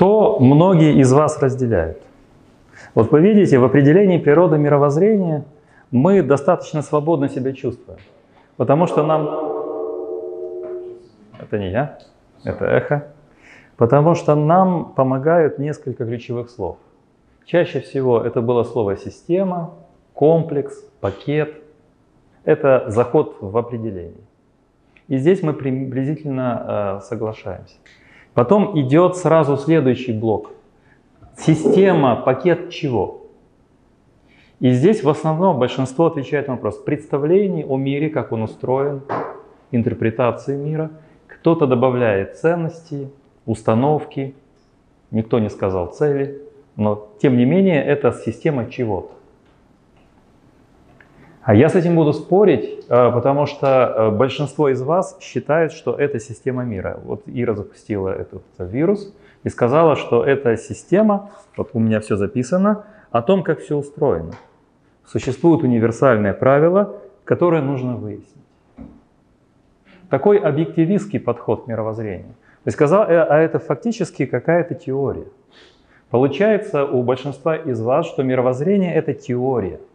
Что 0.00 0.38
многие 0.40 0.98
из 0.98 1.12
вас 1.12 1.42
разделяют? 1.42 2.00
Вот 2.94 3.12
вы 3.12 3.20
видите, 3.20 3.58
в 3.58 3.64
определении 3.64 4.16
природы 4.16 4.56
мировоззрения 4.56 5.44
мы 5.90 6.22
достаточно 6.22 6.80
свободно 6.80 7.28
себя 7.28 7.52
чувствуем. 7.52 8.00
Потому 8.56 8.86
что 8.86 9.02
нам... 9.02 9.28
Это 11.38 11.58
не 11.58 11.70
я, 11.70 11.98
это 12.44 12.64
эхо. 12.64 13.08
Потому 13.76 14.14
что 14.14 14.34
нам 14.34 14.94
помогают 14.94 15.58
несколько 15.58 16.06
ключевых 16.06 16.48
слов. 16.48 16.78
Чаще 17.44 17.80
всего 17.80 18.22
это 18.22 18.40
было 18.40 18.64
слово 18.64 18.96
«система», 18.96 19.74
«комплекс», 20.14 20.82
«пакет». 21.02 21.62
Это 22.44 22.86
заход 22.86 23.36
в 23.42 23.54
определение. 23.54 24.24
И 25.08 25.18
здесь 25.18 25.42
мы 25.42 25.52
приблизительно 25.52 27.00
э, 27.02 27.06
соглашаемся. 27.06 27.76
Потом 28.40 28.80
идет 28.80 29.16
сразу 29.16 29.58
следующий 29.58 30.12
блок. 30.12 30.52
Система, 31.36 32.16
пакет 32.16 32.70
чего? 32.70 33.26
И 34.60 34.70
здесь 34.70 35.04
в 35.04 35.10
основном 35.10 35.58
большинство 35.58 36.06
отвечает 36.06 36.48
на 36.48 36.54
вопрос 36.54 36.78
представлений 36.78 37.66
о 37.68 37.76
мире, 37.76 38.08
как 38.08 38.32
он 38.32 38.40
устроен, 38.40 39.02
интерпретации 39.72 40.56
мира. 40.56 40.90
Кто-то 41.26 41.66
добавляет 41.66 42.38
ценности, 42.38 43.10
установки, 43.44 44.34
никто 45.10 45.38
не 45.38 45.50
сказал 45.50 45.88
цели, 45.88 46.40
но 46.76 47.10
тем 47.20 47.36
не 47.36 47.44
менее 47.44 47.84
это 47.84 48.10
система 48.10 48.70
чего-то. 48.70 49.12
А 51.42 51.54
я 51.54 51.70
с 51.70 51.74
этим 51.74 51.96
буду 51.96 52.12
спорить, 52.12 52.84
э, 52.88 53.12
потому 53.12 53.46
что 53.46 53.66
э, 53.66 54.10
большинство 54.10 54.68
из 54.68 54.82
вас 54.82 55.16
считает, 55.20 55.72
что 55.72 55.94
это 55.94 56.20
система 56.20 56.64
мира. 56.64 57.00
Вот 57.02 57.22
Ира 57.26 57.54
запустила 57.54 58.10
этот 58.10 58.42
вирус 58.58 59.14
и 59.42 59.48
сказала, 59.48 59.96
что 59.96 60.22
эта 60.22 60.58
система, 60.58 61.30
вот 61.56 61.70
у 61.72 61.78
меня 61.78 62.00
все 62.00 62.16
записано, 62.16 62.84
о 63.10 63.22
том, 63.22 63.42
как 63.42 63.60
все 63.60 63.76
устроено. 63.76 64.32
Существует 65.06 65.62
универсальное 65.62 66.34
правило, 66.34 66.96
которое 67.24 67.62
нужно 67.62 67.96
выяснить. 67.96 68.26
Такой 70.10 70.38
объективистский 70.38 71.20
подход 71.20 71.64
к 71.64 71.66
мировоззрению. 71.68 72.34
То 72.64 72.66
есть 72.66 72.76
сказал, 72.76 73.04
э, 73.04 73.18
а 73.18 73.38
это 73.38 73.58
фактически 73.58 74.26
какая-то 74.26 74.74
теория. 74.74 75.28
Получается 76.10 76.84
у 76.84 77.02
большинства 77.02 77.56
из 77.56 77.80
вас, 77.80 78.06
что 78.06 78.22
мировоззрение 78.22 78.94
это 78.94 79.14
теория– 79.14 79.80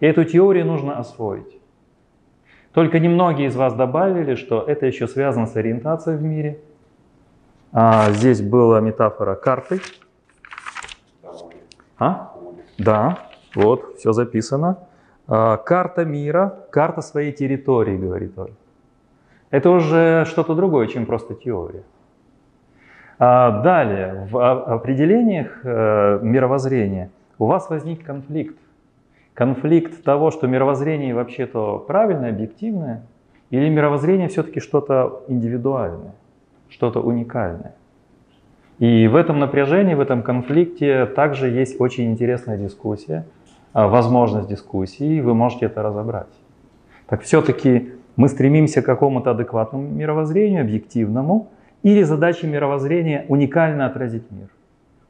и 0.00 0.06
эту 0.06 0.24
теорию 0.24 0.66
нужно 0.66 0.98
освоить. 0.98 1.58
Только 2.72 3.00
немногие 3.00 3.48
из 3.48 3.56
вас 3.56 3.74
добавили, 3.74 4.34
что 4.34 4.62
это 4.62 4.86
еще 4.86 5.08
связано 5.08 5.46
с 5.46 5.56
ориентацией 5.56 6.16
в 6.16 6.22
мире. 6.22 6.60
А, 7.72 8.10
здесь 8.10 8.40
была 8.40 8.80
метафора 8.80 9.34
карты. 9.34 9.80
А? 11.98 12.32
Да, 12.78 13.18
вот, 13.54 13.96
все 13.98 14.12
записано. 14.12 14.78
А, 15.26 15.56
карта 15.56 16.04
мира, 16.04 16.66
карта 16.70 17.00
своей 17.00 17.32
территории, 17.32 17.96
говорит 17.96 18.38
он. 18.38 18.50
Это 19.50 19.70
уже 19.70 20.24
что-то 20.26 20.54
другое, 20.54 20.86
чем 20.86 21.06
просто 21.06 21.34
теория. 21.34 21.82
А, 23.18 23.62
далее, 23.62 24.28
в 24.30 24.74
определениях 24.74 25.60
э, 25.64 26.20
мировоззрения 26.22 27.10
у 27.38 27.46
вас 27.46 27.68
возник 27.68 28.04
конфликт 28.04 28.56
конфликт 29.38 30.02
того, 30.02 30.32
что 30.32 30.48
мировоззрение 30.48 31.14
вообще-то 31.14 31.78
правильное, 31.78 32.30
объективное, 32.30 33.02
или 33.50 33.68
мировоззрение 33.68 34.26
все-таки 34.26 34.58
что-то 34.58 35.22
индивидуальное, 35.28 36.16
что-то 36.68 37.00
уникальное. 37.00 37.76
И 38.80 39.06
в 39.06 39.14
этом 39.14 39.38
напряжении, 39.38 39.94
в 39.94 40.00
этом 40.00 40.24
конфликте 40.24 41.06
также 41.06 41.50
есть 41.50 41.80
очень 41.80 42.10
интересная 42.10 42.58
дискуссия, 42.58 43.26
а, 43.72 43.86
возможность 43.86 44.48
дискуссии, 44.48 45.18
и 45.18 45.20
вы 45.20 45.34
можете 45.34 45.66
это 45.66 45.84
разобрать. 45.84 46.34
Так 47.06 47.22
все-таки 47.22 47.92
мы 48.16 48.28
стремимся 48.28 48.82
к 48.82 48.86
какому-то 48.86 49.30
адекватному 49.30 49.88
мировоззрению, 49.88 50.62
объективному, 50.62 51.46
или 51.84 52.02
задача 52.02 52.48
мировоззрения 52.48 53.24
уникально 53.28 53.86
отразить 53.86 54.28
мир, 54.32 54.48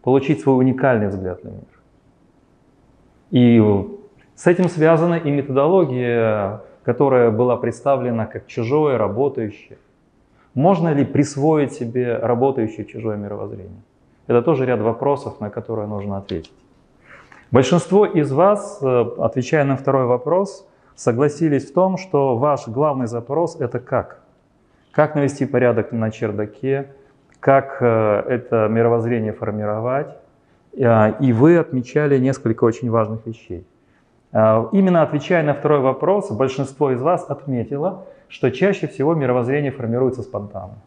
получить 0.03 0.43
свой 0.43 0.59
уникальный 0.59 1.09
взгляд 1.09 1.43
на 1.45 1.49
мир. 1.49 1.81
И 3.31 3.59
с 4.39 4.47
этим 4.47 4.69
связана 4.69 5.17
и 5.17 5.31
методология, 5.33 6.61
которая 6.85 7.33
была 7.33 7.57
представлена 7.57 8.27
как 8.27 8.47
чужое, 8.47 8.97
работающее. 8.97 9.79
Можно 10.55 10.95
ли 10.95 11.05
присвоить 11.05 11.73
себе 11.73 12.17
работающее 12.17 12.87
чужое 12.87 13.17
мировоззрение? 13.17 13.83
Это 14.29 14.43
тоже 14.43 14.65
ряд 14.65 14.81
вопросов, 14.81 15.41
на 15.41 15.51
которые 15.51 15.89
нужно 15.89 16.19
ответить. 16.19 16.53
Большинство 17.51 18.07
из 18.07 18.31
вас, 18.31 18.79
э, 18.81 19.07
отвечая 19.19 19.65
на 19.65 19.77
второй 19.77 20.07
вопрос, 20.07 20.69
согласились 20.95 21.69
в 21.69 21.75
том, 21.75 21.97
что 21.97 22.37
ваш 22.37 22.69
главный 22.69 23.09
запрос– 23.09 23.57
это 23.61 23.81
как? 23.81 24.21
Как 24.93 25.17
навести 25.17 25.47
порядок 25.47 25.91
на 25.91 26.13
чердаке, 26.13 26.93
как 27.41 27.79
э, 27.81 28.23
это 28.29 28.69
мировоззрение 28.69 29.33
формировать. 29.33 30.17
Э, 30.75 31.15
и 31.19 31.33
вы 31.33 31.59
отмечали 31.59 32.19
несколько 32.19 32.63
очень 32.63 32.89
важных 32.89 33.27
вещей. 33.27 33.67
А, 34.33 34.69
именно 34.73 35.03
отвечая 35.03 35.43
на 35.43 35.55
второй 35.55 35.81
вопрос, 35.81 36.31
большинство 36.31 36.91
из 36.93 37.01
вас 37.01 37.25
отметило, 37.29 38.07
что 38.29 38.51
чаще 38.51 38.87
всего 38.87 39.15
мировоззрение 39.15 39.71
формируется 39.71 40.23
спонтанно. 40.23 40.79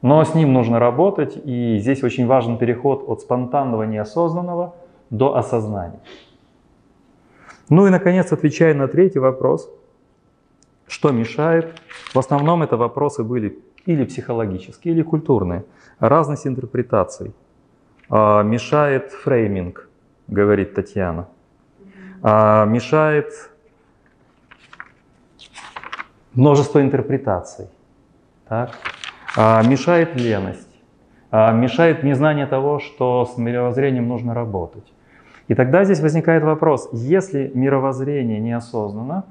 Но 0.00 0.24
с 0.24 0.34
ним 0.34 0.52
нужно 0.52 0.78
работать, 0.78 1.36
и 1.44 1.78
здесь 1.78 2.02
очень 2.02 2.26
важен 2.26 2.58
переход 2.58 3.04
от 3.06 3.20
спонтанного 3.20 3.84
неосознанного 3.84 4.74
до 5.10 5.36
осознания. 5.36 6.00
Ну 7.68 7.86
и, 7.86 7.90
наконец, 7.90 8.32
отвечая 8.32 8.74
на 8.74 8.88
третий 8.88 9.20
вопрос, 9.20 9.70
что 10.88 11.10
мешает? 11.12 11.80
В 12.12 12.18
основном 12.18 12.62
это 12.62 12.76
вопросы 12.76 13.22
были 13.22 13.58
или 13.86 14.04
психологические, 14.04 14.94
или 14.94 15.02
культурные. 15.02 15.64
Разность 16.00 16.46
интерпретаций. 16.46 17.32
А, 18.08 18.42
мешает 18.42 19.12
фрейминг, 19.12 19.88
говорит 20.26 20.74
Татьяна 20.74 21.28
мешает 22.22 23.32
множество 26.34 26.80
интерпретаций, 26.80 27.68
так? 28.48 28.70
А, 29.36 29.62
мешает 29.62 30.14
леность, 30.14 30.68
а, 31.30 31.52
мешает 31.52 32.02
незнание 32.02 32.46
того, 32.46 32.78
что 32.78 33.24
с 33.24 33.38
мировоззрением 33.38 34.08
нужно 34.08 34.34
работать. 34.34 34.84
И 35.48 35.54
тогда 35.54 35.84
здесь 35.84 36.00
возникает 36.00 36.42
вопрос, 36.44 36.88
если 36.92 37.50
мировоззрение 37.54 38.40
неосознанно, 38.40 39.24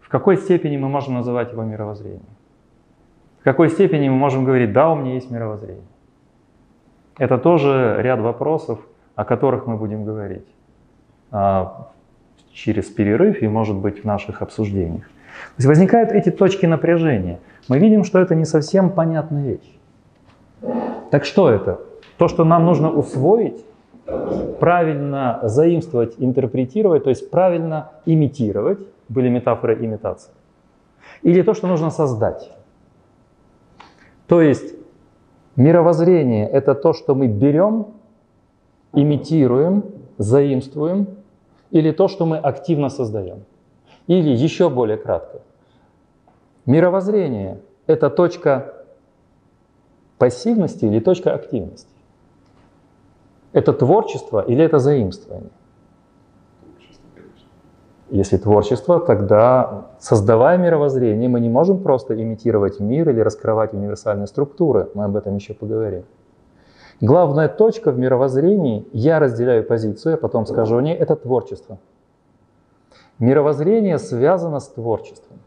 в 0.00 0.08
какой 0.08 0.36
степени 0.36 0.76
мы 0.76 0.88
можем 0.88 1.14
называть 1.14 1.52
его 1.52 1.62
мировоззрением? 1.64 2.22
В 3.40 3.44
какой 3.44 3.68
степени 3.68 4.08
мы 4.08 4.16
можем 4.16 4.44
говорить, 4.44 4.72
да, 4.72 4.90
у 4.90 4.96
меня 4.96 5.14
есть 5.14 5.30
мировоззрение? 5.30 5.84
Это 7.18 7.36
тоже 7.38 7.96
ряд 7.98 8.20
вопросов, 8.20 8.78
о 9.16 9.24
которых 9.24 9.66
мы 9.66 9.76
будем 9.76 10.04
говорить. 10.04 10.46
Через 12.52 12.86
перерыв 12.86 13.42
и, 13.42 13.48
может 13.48 13.76
быть, 13.76 14.02
в 14.02 14.04
наших 14.04 14.42
обсуждениях. 14.42 15.04
То 15.04 15.54
есть 15.58 15.66
возникают 15.66 16.10
эти 16.12 16.30
точки 16.30 16.66
напряжения. 16.66 17.38
Мы 17.68 17.78
видим, 17.78 18.04
что 18.04 18.18
это 18.18 18.34
не 18.34 18.44
совсем 18.44 18.90
понятная 18.90 19.44
вещь. 19.44 19.78
Так 21.10 21.24
что 21.24 21.50
это? 21.50 21.80
То, 22.16 22.28
что 22.28 22.44
нам 22.44 22.64
нужно 22.64 22.90
усвоить, 22.90 23.64
правильно 24.58 25.40
заимствовать, 25.42 26.14
интерпретировать, 26.18 27.04
то 27.04 27.10
есть 27.10 27.30
правильно 27.30 27.92
имитировать, 28.06 28.80
были 29.08 29.28
метафоры 29.28 29.84
имитации, 29.84 30.32
или 31.22 31.42
то, 31.42 31.54
что 31.54 31.66
нужно 31.66 31.90
создать. 31.90 32.50
То 34.26 34.40
есть 34.40 34.74
мировоззрение– 35.56 36.48
это 36.52 36.74
то, 36.74 36.92
что 36.92 37.14
мы 37.14 37.26
берем, 37.28 37.88
имитируем, 38.92 39.84
заимствуем 40.18 41.06
или 41.70 41.90
то, 41.90 42.08
что 42.08 42.26
мы 42.26 42.38
активно 42.38 42.88
создаем. 42.88 43.44
Или 44.06 44.30
еще 44.30 44.70
более 44.70 44.96
кратко. 44.96 45.40
Мировоззрение– 46.66 47.60
это 47.86 48.10
точка 48.10 48.74
пассивности 50.18 50.84
или 50.84 51.00
точка 51.00 51.34
активности? 51.34 51.88
Это 53.52 53.72
творчество 53.72 54.40
или 54.40 54.64
это 54.64 54.78
заимствование? 54.78 55.50
Если 58.10 58.38
творчество, 58.38 59.00
тогда, 59.00 59.88
создавая 59.98 60.56
мировоззрение, 60.56 61.28
мы 61.28 61.40
не 61.40 61.50
можем 61.50 61.82
просто 61.82 62.20
имитировать 62.20 62.80
мир 62.80 63.10
или 63.10 63.20
раскрывать 63.20 63.74
универсальные 63.74 64.26
структуры. 64.26 64.88
Мы 64.94 65.04
об 65.04 65.16
этом 65.16 65.36
еще 65.36 65.52
поговорим. 65.52 66.04
Главная 67.00 67.48
точка 67.48 67.92
в 67.92 67.98
мировоззрении, 67.98 68.84
я 68.92 69.20
разделяю 69.20 69.64
позицию, 69.64 70.12
я 70.12 70.18
потом 70.18 70.46
скажу 70.46 70.78
о 70.78 70.82
ней, 70.82 70.96
это 70.96 71.14
творчество. 71.14 71.78
Мировоззрение 73.20 73.98
связано 73.98 74.58
с 74.58 74.68
творчеством. 74.68 75.38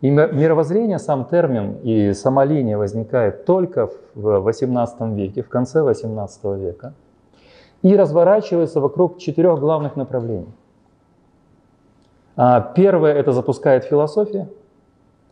И 0.00 0.10
мировоззрение, 0.10 0.98
сам 0.98 1.26
термин 1.26 1.78
и 1.82 2.12
сама 2.12 2.44
линия 2.44 2.78
возникает 2.78 3.44
только 3.44 3.90
в 4.14 4.48
XVIII 4.48 5.14
веке, 5.14 5.42
в 5.42 5.48
конце 5.48 5.80
XVIII 5.80 6.58
века, 6.58 6.94
и 7.82 7.94
разворачивается 7.94 8.80
вокруг 8.80 9.18
четырех 9.18 9.58
главных 9.58 9.96
направлений. 9.96 10.52
А, 12.36 12.60
первое– 12.60 13.12
это 13.14 13.32
запускает 13.32 13.84
философия. 13.84 14.48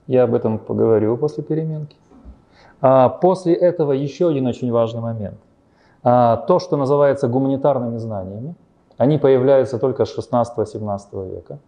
Я 0.07 0.25
об 0.25 0.35
этом 0.35 0.59
поговорю 0.59 1.17
после 1.17 1.43
переменки. 1.43 1.97
А, 2.81 3.09
после 3.09 3.55
этого 3.55 3.93
еще 3.93 4.29
один 4.29 4.47
очень 4.47 4.71
важный 4.71 5.01
момент. 5.01 5.37
А, 6.05 6.37
то, 6.37 6.59
что 6.59 6.77
называется 6.77 7.29
гуманитарными 7.29 7.97
знаниями, 7.97 8.55
они 8.99 9.19
появляются 9.19 9.79
только 9.79 10.05
с 10.05 10.17
16-17 10.17 11.35
века. 11.35 11.59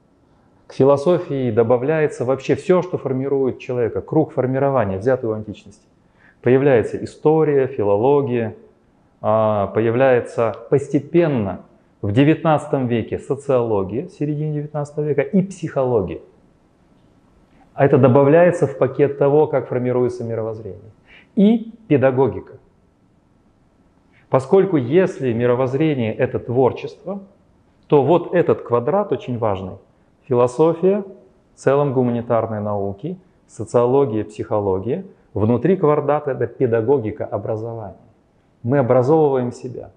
К 0.66 0.74
философии 0.74 1.50
добавляется 1.50 2.24
вообще 2.24 2.54
все, 2.54 2.82
что 2.82 2.98
формирует 2.98 3.58
человека, 3.58 4.02
круг 4.02 4.32
формирования, 4.32 4.98
взятый 4.98 5.30
у 5.30 5.32
античности. 5.32 5.86
Появляется 6.42 7.02
история, 7.02 7.66
филология, 7.66 8.54
а, 9.22 9.68
появляется 9.68 10.54
постепенно 10.70 11.62
в 12.02 12.08
XIX 12.08 12.86
веке 12.86 13.18
социология, 13.18 14.06
в 14.06 14.10
середине 14.10 14.60
XIX 14.60 15.02
века, 15.02 15.22
и 15.22 15.42
психология. 15.42 16.20
А 17.74 17.86
это 17.86 17.96
добавляется 17.96 18.66
в 18.66 18.76
пакет 18.76 19.18
того, 19.18 19.46
как 19.46 19.68
формируется 19.68 20.24
мировоззрение. 20.24 20.92
И 21.36 21.72
педагогика. 21.88 22.54
Поскольку 24.28 24.76
если 24.76 25.32
мировоззрение– 25.32 26.14
это 26.16 26.38
творчество, 26.38 27.20
то 27.86 28.02
вот 28.02 28.34
этот 28.34 28.62
квадрат 28.62 29.12
очень 29.12 29.38
важный. 29.38 29.74
Философия, 30.28 31.04
в 31.54 31.58
целом 31.58 31.92
гуманитарные 31.92 32.60
науки, 32.60 33.18
социология, 33.46 34.24
психология. 34.24 35.04
Внутри 35.34 35.76
квадрата– 35.76 36.30
это 36.32 36.46
педагогика, 36.46 37.24
образование. 37.24 38.00
Мы 38.62 38.78
образовываем 38.78 39.52
себя. 39.52 39.90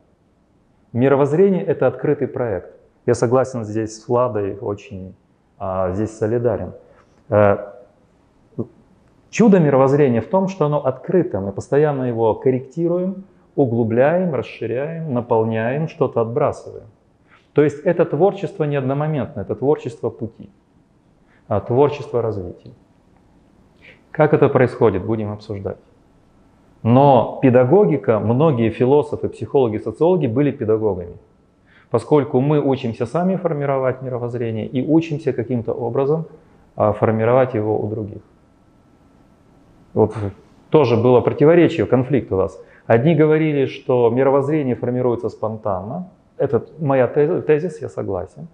Мировоззрение– 0.94 1.64
это 1.66 1.88
открытый 1.88 2.28
проект. 2.28 2.72
Я 3.06 3.16
согласен 3.16 3.64
здесь 3.64 4.00
с 4.00 4.08
Владой, 4.08 4.58
очень 4.60 5.16
а, 5.58 5.92
здесь 5.94 6.16
солидарен. 6.16 6.74
А, 7.30 7.76
чудо 9.30 9.60
мировоззрения 9.60 10.22
в 10.22 10.28
том, 10.28 10.48
что 10.48 10.66
оно 10.66 10.86
открыто. 10.86 11.40
Мы 11.40 11.52
постоянно 11.52 12.04
его 12.04 12.36
корректируем, 12.36 13.24
углубляем, 13.56 14.34
расширяем, 14.34 15.14
наполняем, 15.14 15.88
что-то 15.88 16.22
отбрасываем. 16.22 16.88
То 17.54 17.64
есть 17.64 17.80
это 17.84 18.06
творчество 18.06 18.64
не 18.64 18.76
одномоментное, 18.76 19.44
это 19.44 19.56
творчество 19.56 20.10
пути, 20.10 20.50
а 21.48 21.60
творчество 21.60 22.22
развития. 22.22 22.72
Как 24.12 24.34
это 24.34 24.50
происходит, 24.50 25.06
будем 25.06 25.32
обсуждать. 25.32 25.78
Но 26.84 27.40
педагогика, 27.42 28.20
многие 28.20 28.70
философы, 28.70 29.28
психологи, 29.28 29.78
социологи 29.78 30.28
были 30.28 30.52
педагогами, 30.52 31.18
поскольку 31.90 32.40
мы 32.40 32.62
учимся 32.62 33.06
сами 33.06 33.36
формировать 33.36 34.02
мировоззрение 34.02 34.66
и 34.66 34.86
учимся 34.86 35.34
каким-то 35.34 35.74
образом 35.74 36.28
а, 36.76 36.94
формировать 36.94 37.54
его 37.54 37.78
у 37.78 37.88
других. 37.90 38.22
Вот 39.94 40.16
тоже 40.70 40.96
было 40.96 41.20
противоречие, 41.20 41.86
конфликт 41.86 42.32
у 42.32 42.38
вас. 42.38 42.62
Одни 42.90 43.16
говорили, 43.16 43.68
что 43.68 44.10
мировоззрение 44.10 44.76
формируется 44.76 45.30
спонтанно. 45.30 46.10
Это 46.38 46.66
моя 46.80 47.08
тезис, 47.08 47.82
я 47.82 47.90
согласен. 47.90 48.48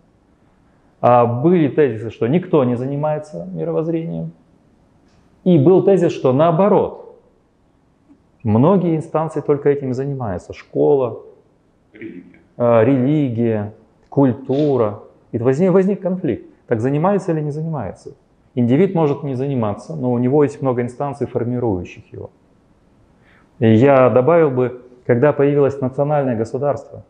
А 1.02 1.26
были 1.26 1.70
тезисы, 1.70 2.10
что 2.10 2.28
никто 2.28 2.64
не 2.64 2.76
занимается 2.76 3.48
мировоззрением. 3.54 4.32
И 5.44 5.58
был 5.58 5.84
тезис, 5.84 6.12
что 6.12 6.34
наоборот, 6.34 7.06
Многие 8.46 8.96
инстанции 8.96 9.42
только 9.42 9.70
этим 9.70 9.90
и 9.90 9.94
занимаются. 9.94 10.54
Школа, 10.54 11.22
религия, 11.94 12.40
э, 12.58 12.84
религия 12.86 13.74
культура. 14.08 15.00
И 15.32 15.40
возник, 15.40 15.72
возник 15.72 16.00
конфликт. 16.00 16.46
Так 16.68 16.80
занимается 16.80 17.32
или 17.32 17.42
не 17.42 17.50
занимается? 17.50 18.14
Индивид 18.54 18.94
может 18.94 19.24
не 19.24 19.34
заниматься, 19.34 19.96
но 19.96 20.14
у 20.14 20.20
него 20.20 20.44
есть 20.44 20.62
много 20.62 20.84
инстанций, 20.84 21.26
формирующих 21.26 22.14
его. 22.14 22.30
И 23.60 23.74
я 23.74 24.10
добавил 24.10 24.52
бы, 24.52 24.81
когда 25.06 25.34
появилось 25.34 25.80
национальное 25.81 26.36
государство, 26.36 27.04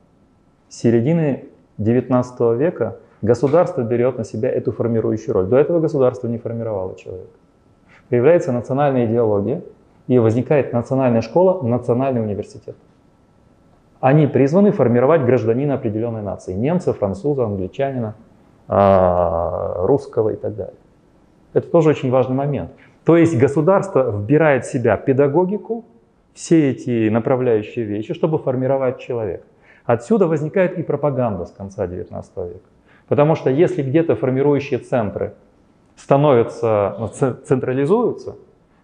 с 0.70 0.78
середины 0.80 1.46
XIX 1.80 2.56
века 2.58 2.98
государство 3.22 3.82
берет 3.82 4.18
на 4.18 4.24
себя 4.24 4.50
эту 4.50 4.72
формирующую 4.72 5.34
роль. 5.34 5.46
До 5.46 5.58
этого 5.58 5.80
государство 5.80 6.28
не 6.28 6.38
формировало 6.38 6.96
человека. 6.96 7.30
Появляется 8.10 8.52
национальная 8.52 9.06
идеология– 9.06 9.62
и 10.08 10.20
возникает 10.20 10.74
национальная 10.74 11.22
школа, 11.22 11.62
национальный 11.64 12.22
университет. 12.22 12.76
Они 14.00 14.28
призваны 14.28 14.72
формировать 14.72 15.26
гражданина 15.26 15.76
определенной 15.76 16.22
нации. 16.22 16.54
Немца, 16.54 16.94
француза, 16.94 17.46
англичанина, 17.46 18.14
а, 18.68 19.76
русского 19.80 20.30
и 20.30 20.36
так 20.36 20.56
далее. 20.56 20.76
Это 21.54 21.68
тоже 21.70 21.90
очень 21.90 22.12
важный 22.12 22.36
момент. 22.36 22.72
То 23.04 23.18
есть 23.18 23.38
государство 23.38 24.12
вбирает 24.12 24.66
в 24.66 24.72
себя 24.72 24.98
педагогику, 24.98 25.86
все 26.36 26.72
эти 26.72 27.10
направляющие 27.10 27.86
вещи, 27.86 28.14
чтобы 28.14 28.38
формировать 28.38 29.00
человека. 29.00 29.46
Отсюда 29.86 30.28
возникает 30.28 30.78
и 30.78 30.84
пропаганда 30.84 31.46
с 31.46 31.52
конца 31.52 31.88
XIX 31.88 32.24
века. 32.48 32.70
Потому 33.08 33.36
что 33.36 33.50
если 33.50 33.82
где-то 33.82 34.16
формирующие 34.16 34.80
центры 34.80 35.34
становятся, 35.96 36.96
ну, 37.00 37.08
централизуются, 37.08 38.36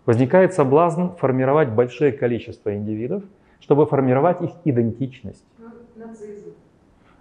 возникает 0.05 0.53
соблазн 0.53 1.09
формировать 1.19 1.69
большое 1.69 2.13
количество 2.13 2.73
индивидов, 2.73 3.23
чтобы 3.59 3.85
формировать 3.85 4.41
их 4.41 4.51
идентичность. 4.63 5.45
Нацизм. 5.95 6.53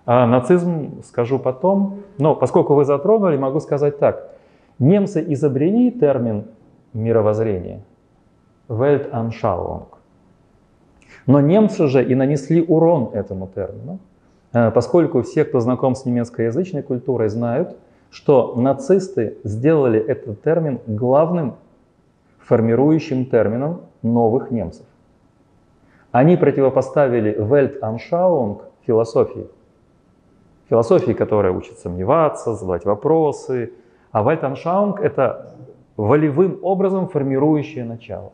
А, 0.06 0.26
нацизм 0.26 1.03
скажу 1.03 1.38
потом, 1.38 2.03
но 2.19 2.35
поскольку 2.35 2.75
вы 2.75 2.85
затронули, 2.85 3.37
могу 3.37 3.61
сказать 3.61 3.99
так. 3.99 4.31
Немцы 4.79 5.25
изобрели 5.33 5.91
термин 5.91 6.44
мировоззрение, 6.93 7.83
Weltanschauung. 8.69 10.00
Но 11.27 11.41
немцы 11.41 11.87
же 11.87 12.05
и 12.05 12.15
нанесли 12.15 12.63
урон 12.63 13.11
этому 13.13 13.49
термину, 13.55 13.99
а, 14.53 14.71
поскольку 14.71 15.23
все, 15.23 15.45
кто 15.45 15.61
знаком 15.61 15.95
с 15.95 16.05
немецкоязычной 16.05 16.83
культурой, 16.83 17.29
знают, 17.29 17.77
что 18.11 18.55
нацисты 18.57 19.39
сделали 19.45 20.01
этот 20.01 20.43
термин 20.43 20.81
главным 20.87 21.55
формирующим 22.41 23.27
термином 23.27 23.83
новых 24.03 24.50
немцев. 24.50 24.87
Они 26.11 26.37
противопоставили 26.37 27.37
Weltanschauung 27.39 28.62
философии. 28.85 29.47
Философии, 30.69 31.12
которая 31.12 31.53
учит 31.53 31.79
сомневаться, 31.79 32.55
задавать 32.55 32.85
вопросы. 32.85 33.73
А 34.11 34.25
Weltanschauung– 34.25 35.00
это 35.03 35.55
волевым 35.97 36.59
образом 36.62 37.09
формирующее 37.09 37.85
начало. 37.85 38.33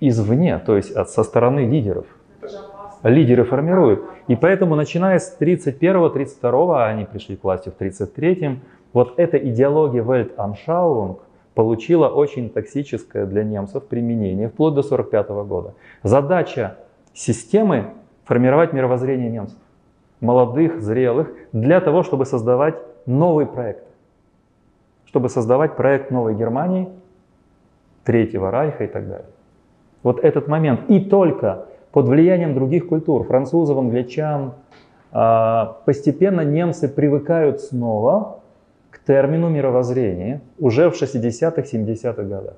Извне, 0.00 0.58
то 0.58 0.76
есть 0.76 0.92
от, 0.92 1.10
со 1.10 1.22
стороны 1.22 1.60
лидеров. 1.66 2.06
Лидеры 3.02 3.44
формируют. 3.44 4.04
И 4.26 4.36
поэтому, 4.36 4.74
начиная 4.74 5.18
с 5.18 5.36
31-32, 5.38 6.74
а 6.74 6.86
они 6.86 7.04
пришли 7.04 7.36
к 7.36 7.44
власти 7.44 7.70
в 7.70 7.80
33-м, 7.80 8.60
вот 8.92 9.14
эта 9.18 9.36
идеология 9.38 10.02
Weltanschauung 10.02 11.18
получила 11.54 12.08
очень 12.08 12.50
токсическое 12.50 13.26
для 13.26 13.42
немцев 13.44 13.84
применение 13.86 14.48
вплоть 14.48 14.74
до 14.74 14.80
1945 14.80 15.46
года. 15.48 15.74
Задача 16.02 16.76
системы– 17.12 17.94
формировать 18.24 18.72
мировоззрение 18.72 19.30
немцев, 19.30 19.58
молодых, 20.20 20.80
зрелых, 20.80 21.30
для 21.52 21.80
того, 21.80 22.02
чтобы 22.02 22.26
создавать 22.26 22.76
новый 23.06 23.46
проект. 23.46 23.84
Чтобы 25.06 25.28
создавать 25.28 25.76
проект 25.76 26.10
новой 26.10 26.34
Германии, 26.34 26.88
Третьего 28.04 28.50
Райха 28.50 28.84
и 28.84 28.86
так 28.86 29.08
далее. 29.08 29.26
Вот 30.02 30.24
этот 30.24 30.48
момент. 30.48 30.88
И 30.88 31.00
только 31.00 31.66
под 31.92 32.06
влиянием 32.06 32.54
других 32.54 32.88
культур, 32.88 33.24
французов, 33.24 33.78
англичан, 33.78 34.52
а, 35.10 35.78
постепенно 35.84 36.42
немцы 36.42 36.88
привыкают 36.88 37.60
снова 37.60 38.40
к 38.90 38.98
термину 39.04 39.48
мировоззрения 39.48 40.40
уже 40.58 40.90
в 40.90 40.94
60-х, 40.94 41.62
70-х 41.62 42.22
годах. 42.22 42.56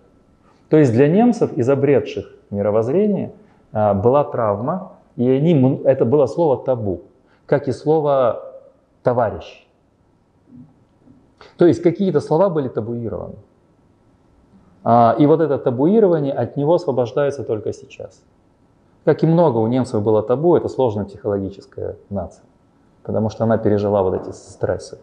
То 0.68 0.76
есть 0.76 0.92
для 0.92 1.09
немцев, 1.09 1.52
изобретших 1.56 2.32
мировоззрение, 2.50 3.32
а, 3.73 3.94
была 3.94 4.25
травма, 4.25 4.92
и 5.16 5.28
они, 5.28 5.82
это 5.85 6.04
было 6.04 6.26
слово 6.26 6.64
табу, 6.64 7.02
как 7.47 7.68
и 7.68 7.73
слово 7.73 8.42
товарищ. 9.02 9.66
То 11.56 11.66
есть 11.66 11.82
какие-то 11.82 12.20
слова 12.20 12.49
были 12.49 12.68
табуированы. 12.68 13.37
А, 14.83 15.15
и 15.19 15.27
вот 15.27 15.41
это 15.41 15.59
табуирование, 15.59 16.33
от 16.33 16.57
него 16.57 16.75
освобождается 16.75 17.45
только 17.45 17.73
сейчас. 17.73 18.23
Как 19.05 19.23
и 19.23 19.27
много 19.27 19.59
у 19.59 19.67
немцев 19.67 20.03
было 20.03 20.23
табу, 20.23 20.57
это 20.57 20.69
сложная 20.69 21.05
психологическая 21.05 21.97
нация, 22.09 22.45
потому 23.03 23.31
что 23.31 23.45
она 23.45 23.59
пережила 23.59 24.03
вот 24.03 24.15
эти 24.15 24.31
стрессы. 24.35 24.99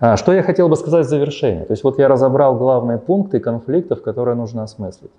А, 0.00 0.16
что 0.16 0.32
я 0.32 0.42
хотел 0.42 0.68
бы 0.68 0.76
сказать 0.76 1.06
в 1.06 1.08
завершение? 1.08 1.64
То 1.64 1.72
есть 1.72 1.84
вот 1.84 1.98
я 1.98 2.08
разобрал 2.08 2.56
главные 2.56 2.98
пункты 2.98 3.40
конфликтов, 3.40 4.02
которые 4.02 4.34
нужно 4.34 4.64
осмыслить. 4.64 5.12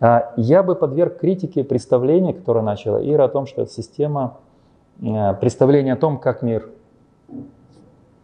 А, 0.00 0.32
я 0.36 0.62
бы 0.62 0.74
подверг 0.74 1.18
критике 1.18 1.64
представление, 1.64 2.34
которое 2.34 2.62
начала 2.62 2.98
Ира, 3.02 3.24
о 3.24 3.28
том, 3.28 3.46
что 3.46 3.62
это 3.62 3.72
система 3.72 4.38
представления 5.40 5.94
о 5.94 5.96
том, 5.96 6.18
как 6.18 6.42
мир, 6.42 6.68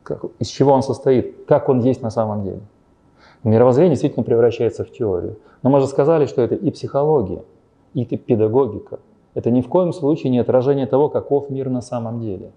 как, 0.02 0.25
из 0.38 0.47
чего 0.49 0.73
он 0.73 0.83
состоит, 0.83 1.47
как 1.47 1.69
он 1.69 1.81
есть 1.81 2.02
на 2.02 2.11
самом 2.11 2.45
деле. 2.45 2.61
Мировоззрение 3.45 3.92
действительно 3.92 4.25
превращается 4.25 4.85
в 4.85 4.90
теорию. 4.90 5.38
Но 5.62 5.71
мы 5.71 5.80
же 5.80 5.87
сказали, 5.87 6.26
что 6.26 6.42
это 6.42 6.54
и 6.54 6.71
психология, 6.71 7.42
и 7.95 8.04
педагогика. 8.04 9.00
Это 9.35 9.50
ни 9.50 9.61
в 9.61 9.68
коем 9.68 9.92
случае 9.92 10.30
не 10.30 10.38
отражение 10.38 10.87
того, 10.87 11.09
каков 11.09 11.50
мир 11.50 11.71
на 11.71 11.80
самом 11.80 12.21
деле. 12.21 12.50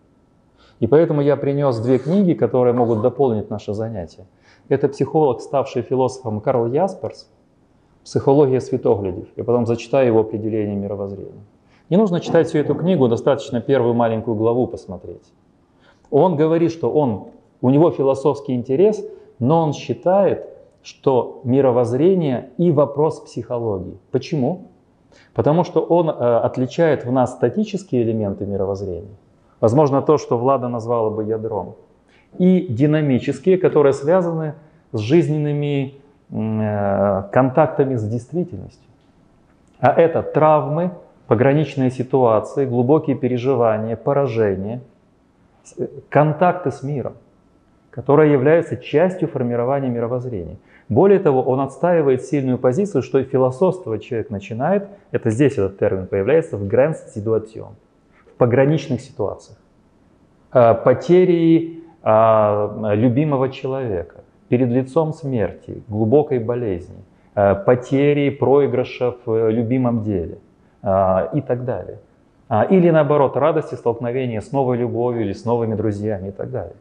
И 0.79 0.87
поэтому 0.87 1.21
я 1.21 1.37
принес 1.37 1.77
две 1.79 1.99
книги, 1.99 2.33
которые 2.33 2.73
могут 2.73 3.01
дополнить 3.01 3.49
наше 3.51 3.73
занятие. 3.73 4.25
Это 4.67 4.87
психолог, 4.87 5.41
ставший 5.41 5.83
философом 5.83 6.41
Карл 6.41 6.65
Ясперс 6.65 7.29
«Психология 8.03 8.59
светоглядев». 8.59 9.27
Я 9.35 9.43
потом 9.43 9.67
зачитаю 9.67 10.07
его 10.07 10.21
определение 10.21 10.75
мировоззрения. 10.75 11.43
Не 11.91 11.97
нужно 11.97 12.19
читать 12.19 12.47
всю 12.47 12.57
эту 12.57 12.73
книгу, 12.73 13.07
достаточно 13.07 13.61
первую 13.61 13.93
маленькую 13.93 14.35
главу 14.35 14.65
посмотреть. 14.65 15.33
Он 16.09 16.35
говорит, 16.35 16.71
что 16.71 16.89
он, 16.89 17.27
у 17.61 17.69
него 17.69 17.91
философский 17.91 18.53
интерес, 18.53 19.05
но 19.39 19.61
он 19.61 19.73
считает, 19.73 20.47
что 20.83 21.41
мировоззрение 21.43 22.49
и 22.57 22.71
вопрос 22.71 23.19
психологии. 23.21 23.97
Почему? 24.11 24.67
Потому 25.33 25.63
что 25.63 25.81
он 25.81 26.09
э, 26.09 26.11
отличает 26.11 27.05
в 27.05 27.11
нас 27.11 27.33
статические 27.33 28.03
элементы 28.03 28.45
мировоззрения, 28.45 29.15
возможно, 29.59 30.01
то, 30.01 30.17
что 30.17 30.37
Влада 30.37 30.67
назвала 30.67 31.09
бы 31.09 31.23
ядром, 31.23 31.75
и 32.37 32.67
динамические, 32.69 33.57
которые 33.57 33.93
связаны 33.93 34.55
с 34.91 34.99
жизненными 34.99 35.95
э, 36.29 37.23
контактами 37.31 37.95
с 37.95 38.07
действительностью. 38.07 38.87
А 39.79 39.91
это 39.93 40.21
травмы, 40.21 40.91
пограничные 41.27 41.91
ситуации, 41.91 42.65
глубокие 42.65 43.15
переживания, 43.15 43.95
поражения, 43.95 44.81
э, 45.77 45.87
контакты 46.09 46.71
с 46.71 46.83
миром, 46.83 47.13
которые 47.89 48.31
являются 48.31 48.77
частью 48.77 49.27
формирования 49.27 49.89
мировоззрения. 49.89 50.57
Более 50.91 51.19
того, 51.19 51.41
он 51.43 51.61
отстаивает 51.61 52.25
сильную 52.25 52.57
позицию, 52.57 53.01
что 53.01 53.17
и 53.17 53.23
философствовать 53.23 54.03
человек 54.03 54.29
начинает, 54.29 54.89
это 55.11 55.29
здесь 55.29 55.53
этот 55.53 55.79
термин 55.79 56.05
появляется, 56.05 56.57
в 56.57 56.67
гранд 56.67 56.97
ситуацион, 57.15 57.75
в 58.33 58.37
пограничных 58.37 58.99
ситуациях. 58.99 59.57
А, 60.51 60.73
потери 60.73 61.85
а, 62.03 62.91
любимого 62.93 63.47
человека, 63.47 64.25
перед 64.49 64.67
лицом 64.67 65.13
смерти, 65.13 65.81
глубокой 65.87 66.39
болезни, 66.39 66.97
а, 67.35 67.55
потери 67.55 68.29
проигрыша 68.29 69.15
в 69.25 69.49
любимом 69.49 70.03
деле 70.03 70.39
и 70.83 71.41
так 71.41 71.63
далее. 71.63 71.99
Или 72.69 72.89
наоборот, 72.89 73.37
радости 73.37 73.75
столкновения 73.75 74.41
с 74.41 74.51
новой 74.51 74.77
любовью 74.77 75.21
или 75.21 75.31
с 75.31 75.45
новыми 75.45 75.75
друзьями 75.75 76.29
и 76.29 76.31
так 76.31 76.51
далее. 76.51 76.75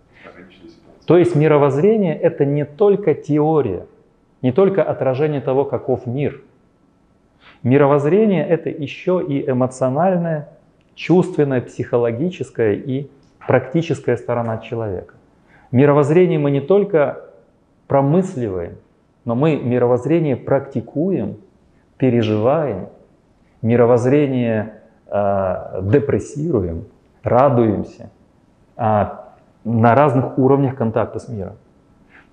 То 1.07 1.17
есть 1.17 1.37
мировоззрение 1.37 2.17
это 2.17 2.45
не 2.45 2.65
только 2.65 3.15
теория, 3.15 3.87
не 4.43 4.53
только 4.53 4.83
отражение 4.83 5.41
того, 5.41 5.65
каков 5.65 6.07
мир. 6.07 6.43
Мировоззрение— 7.63 8.47
это 8.49 8.71
еще 8.71 9.25
и 9.27 9.49
эмоциональная, 9.49 10.49
чувственная, 10.95 11.61
психологическая 11.61 12.75
и 12.75 13.11
практическая 13.47 14.17
сторона 14.17 14.59
человека. 14.59 15.15
Мировоззрение 15.73 16.39
мы 16.39 16.51
не 16.51 16.61
только 16.61 17.23
промысливаем, 17.87 18.77
но 19.25 19.35
мы 19.35 19.57
мировоззрение 19.57 20.37
практикуем, 20.37 21.37
переживаем, 21.99 22.89
мировоззрение 23.63 24.75
э, 25.07 25.81
депрессируем, 25.83 26.87
радуемся 27.23 28.11
э, 28.77 29.05
на 29.65 29.95
разных 29.95 30.39
уровнях 30.39 30.77
контакта 30.77 31.19
с 31.19 31.29
миром. 31.29 31.57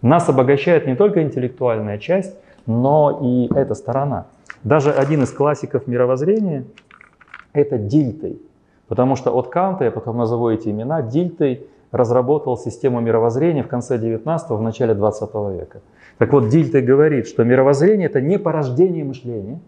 Нас 0.02 0.30
обогащает 0.30 0.86
не 0.86 0.96
только 0.96 1.24
интеллектуальная 1.24 1.98
часть, 1.98 2.36
но 2.66 3.20
и 3.22 3.54
эта 3.54 3.74
сторона. 3.74 4.28
Даже 4.64 4.92
один 4.92 5.24
из 5.24 5.32
классиков 5.32 5.88
мировоззрения– 5.88 6.66
это 7.54 7.78
Дильтей. 7.78 8.42
Потому 8.88 9.16
что 9.16 9.32
от 9.32 9.50
Канта, 9.50 9.86
я 9.86 9.92
потом 9.92 10.18
назову 10.18 10.50
эти 10.50 10.70
имена, 10.70 11.02
Дильтей 11.02 11.68
разработал 11.92 12.58
систему 12.58 13.00
мировоззрения 13.00 13.64
в 13.64 13.68
конце 13.68 13.98
19 13.98 14.50
в 14.50 14.62
начале 14.62 14.94
20 14.94 15.34
века. 15.60 15.82
Так 16.18 16.32
вот, 16.32 16.50
Дильтей 16.50 16.82
говорит, 16.82 17.28
что 17.28 17.44
мировоззрение– 17.44 18.08
это 18.10 18.22
не 18.22 18.38
порождение 18.38 19.04
мышления. 19.04 19.60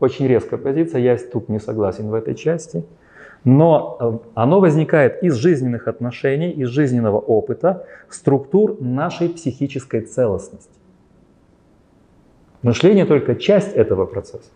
Очень 0.00 0.28
резкая 0.28 0.58
позиция, 0.58 1.00
я 1.00 1.16
тут 1.16 1.48
не 1.48 1.58
согласен 1.58 2.08
в 2.08 2.14
этой 2.14 2.34
части– 2.34 2.84
но 3.44 3.96
э, 4.00 4.18
оно 4.34 4.60
возникает 4.60 5.22
из 5.22 5.34
жизненных 5.34 5.88
отношений, 5.88 6.50
из 6.50 6.68
жизненного 6.68 7.18
опыта, 7.18 7.86
структур 8.08 8.76
нашей 8.80 9.28
психической 9.28 10.00
целостности. 10.00 10.70
Мышление 12.62 13.04
только 13.04 13.36
часть 13.36 13.74
этого 13.74 14.06
процесса. 14.06 14.50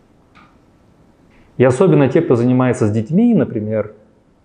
И 1.57 1.63
особенно 1.63 2.09
те, 2.09 2.21
кто 2.21 2.35
занимается 2.35 2.87
с 2.87 2.91
детьми, 2.91 3.33
например, 3.33 3.93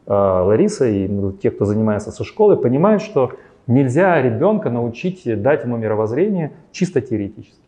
э, 0.06 0.12
Лариса 0.12 0.86
и 0.86 1.08
ну, 1.08 1.32
те, 1.32 1.50
кто 1.50 1.64
занимается 1.64 2.10
со 2.10 2.24
школой, 2.24 2.56
понимают, 2.56 3.02
что 3.02 3.32
нельзя 3.66 4.20
ребенка 4.22 4.70
научить 4.70 5.22
дать 5.42 5.64
ему 5.64 5.76
мировоззрение 5.76 6.52
чисто 6.72 7.00
теоретически. 7.00 7.62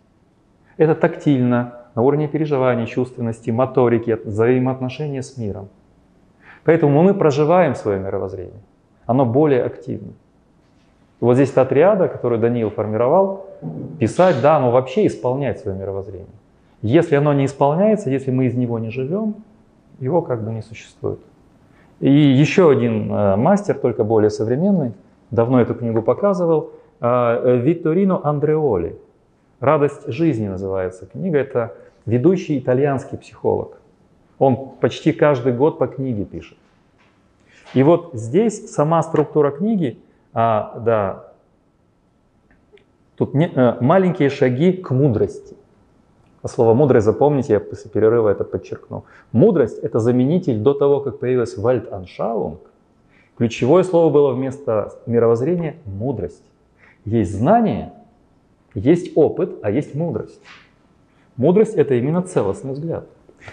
Это 0.76 0.94
тактильно, 0.94 1.86
на 1.94 2.02
уровне 2.02 2.28
переживаний, 2.28 2.86
чувственности, 2.86 3.50
моторики, 3.50 4.16
взаимоотношения 4.24 5.22
с 5.22 5.36
миром. 5.36 5.68
Поэтому 6.68 7.02
мы 7.02 7.14
проживаем 7.14 7.74
свое 7.74 7.98
мировоззрение. 7.98 8.60
Оно 9.06 9.24
более 9.24 9.64
активно. 9.64 10.12
Вот 11.18 11.36
здесь 11.36 11.50
та 11.50 11.64
триада, 11.64 12.08
которую 12.08 12.38
Даниил 12.38 12.68
формировал, 12.68 13.46
писать, 13.98 14.42
да, 14.42 14.60
но 14.60 14.70
вообще 14.70 15.06
исполнять 15.06 15.60
свое 15.60 15.78
мировоззрение. 15.78 16.28
Если 16.82 17.16
оно 17.16 17.32
не 17.32 17.46
исполняется, 17.46 18.10
если 18.10 18.30
мы 18.30 18.44
из 18.48 18.54
него 18.54 18.78
не 18.78 18.90
живем, 18.90 19.36
его 19.98 20.20
как 20.20 20.42
бы 20.44 20.52
не 20.52 20.60
существует. 20.60 21.20
И 22.00 22.12
еще 22.12 22.70
один 22.70 23.10
э, 23.10 23.36
мастер, 23.36 23.74
только 23.78 24.04
более 24.04 24.28
современный, 24.28 24.92
давно 25.30 25.62
эту 25.62 25.74
книгу 25.74 26.02
показывал, 26.02 26.72
э, 27.00 27.56
Витторино 27.62 28.20
Андреоли. 28.22 28.94
«Радость 29.60 30.06
жизни» 30.06 30.48
называется 30.48 31.06
книга. 31.06 31.38
Это 31.38 31.72
ведущий 32.04 32.58
итальянский 32.58 33.16
психолог. 33.16 33.77
Он 34.38 34.70
почти 34.80 35.12
каждый 35.12 35.52
год 35.52 35.78
по 35.78 35.86
книге 35.86 36.24
пишет. 36.24 36.58
И 37.74 37.82
вот 37.82 38.10
здесь 38.14 38.70
сама 38.70 39.02
структура 39.02 39.50
книги, 39.50 39.98
а, 40.32 40.78
да, 40.84 41.32
тут 43.16 43.34
не, 43.34 43.50
а, 43.54 43.76
маленькие 43.80 44.30
шаги 44.30 44.72
к 44.72 44.90
мудрости. 44.90 45.56
Слово 46.46 46.72
мудрость 46.72 47.04
запомните, 47.04 47.54
я 47.54 47.60
после 47.60 47.90
перерыва 47.90 48.28
это 48.30 48.44
подчеркну. 48.44 49.04
Мудрость 49.32 49.78
это 49.78 49.98
заменитель 49.98 50.58
до 50.58 50.72
того, 50.72 51.00
как 51.00 51.18
появилась 51.18 51.58
Вальданшаунг. 51.58 52.60
Ключевое 53.36 53.82
слово 53.82 54.10
было 54.10 54.32
вместо 54.32 54.94
мировоззрения 55.06 55.76
мудрость. 55.84 56.42
Есть 57.04 57.34
знание, 57.34 57.92
есть 58.74 59.12
опыт, 59.16 59.58
а 59.62 59.70
есть 59.70 59.94
мудрость. 59.94 60.40
Мудрость 61.36 61.74
это 61.74 61.94
именно 61.94 62.22
целостный 62.22 62.72
взгляд. 62.72 63.06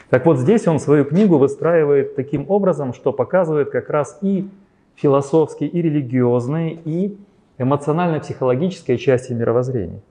Так 0.09 0.25
вот 0.25 0.37
здесь 0.37 0.67
он 0.67 0.79
свою 0.79 1.05
книгу 1.05 1.37
выстраивает 1.37 2.15
таким 2.15 2.45
образом, 2.49 2.93
что 2.93 3.11
показывает 3.11 3.69
как 3.69 3.89
раз 3.89 4.17
и 4.21 4.49
философские, 4.95 5.69
и 5.69 5.81
религиозные, 5.81 6.73
и 6.73 7.17
эмоционально-психологические 7.57 8.97
части 8.97 9.33
мировоззрения. 9.33 10.01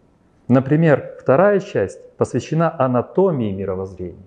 Например, 0.49 1.15
вторая 1.21 1.61
часть 1.61 1.99
посвящена 2.17 2.75
анатомии 2.79 3.53
мировоззрения. 3.53 4.27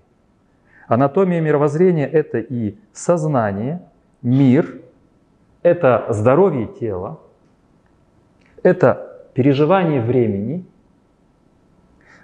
Анатомия 0.88 1.42
мировоззрения– 1.42 2.08
это 2.12 2.40
и 2.40 2.78
сознание, 2.94 3.82
мир, 4.22 4.82
это 5.62 6.06
здоровье 6.10 6.68
тела, 6.68 7.20
это 8.64 9.22
переживание 9.34 10.02
времени– 10.02 10.66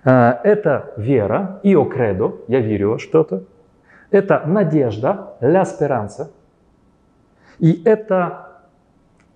это 0.05 0.93
вера, 0.97 1.61
ио 1.63 1.85
кредо, 1.85 2.41
я 2.49 2.61
верю 2.61 2.91
во 2.91 2.99
что-то. 2.99 3.43
Это 4.11 4.47
надежда, 4.47 5.37
ля 5.43 5.65
сперанца. 5.65 6.29
І 7.59 7.83
это 7.85 8.31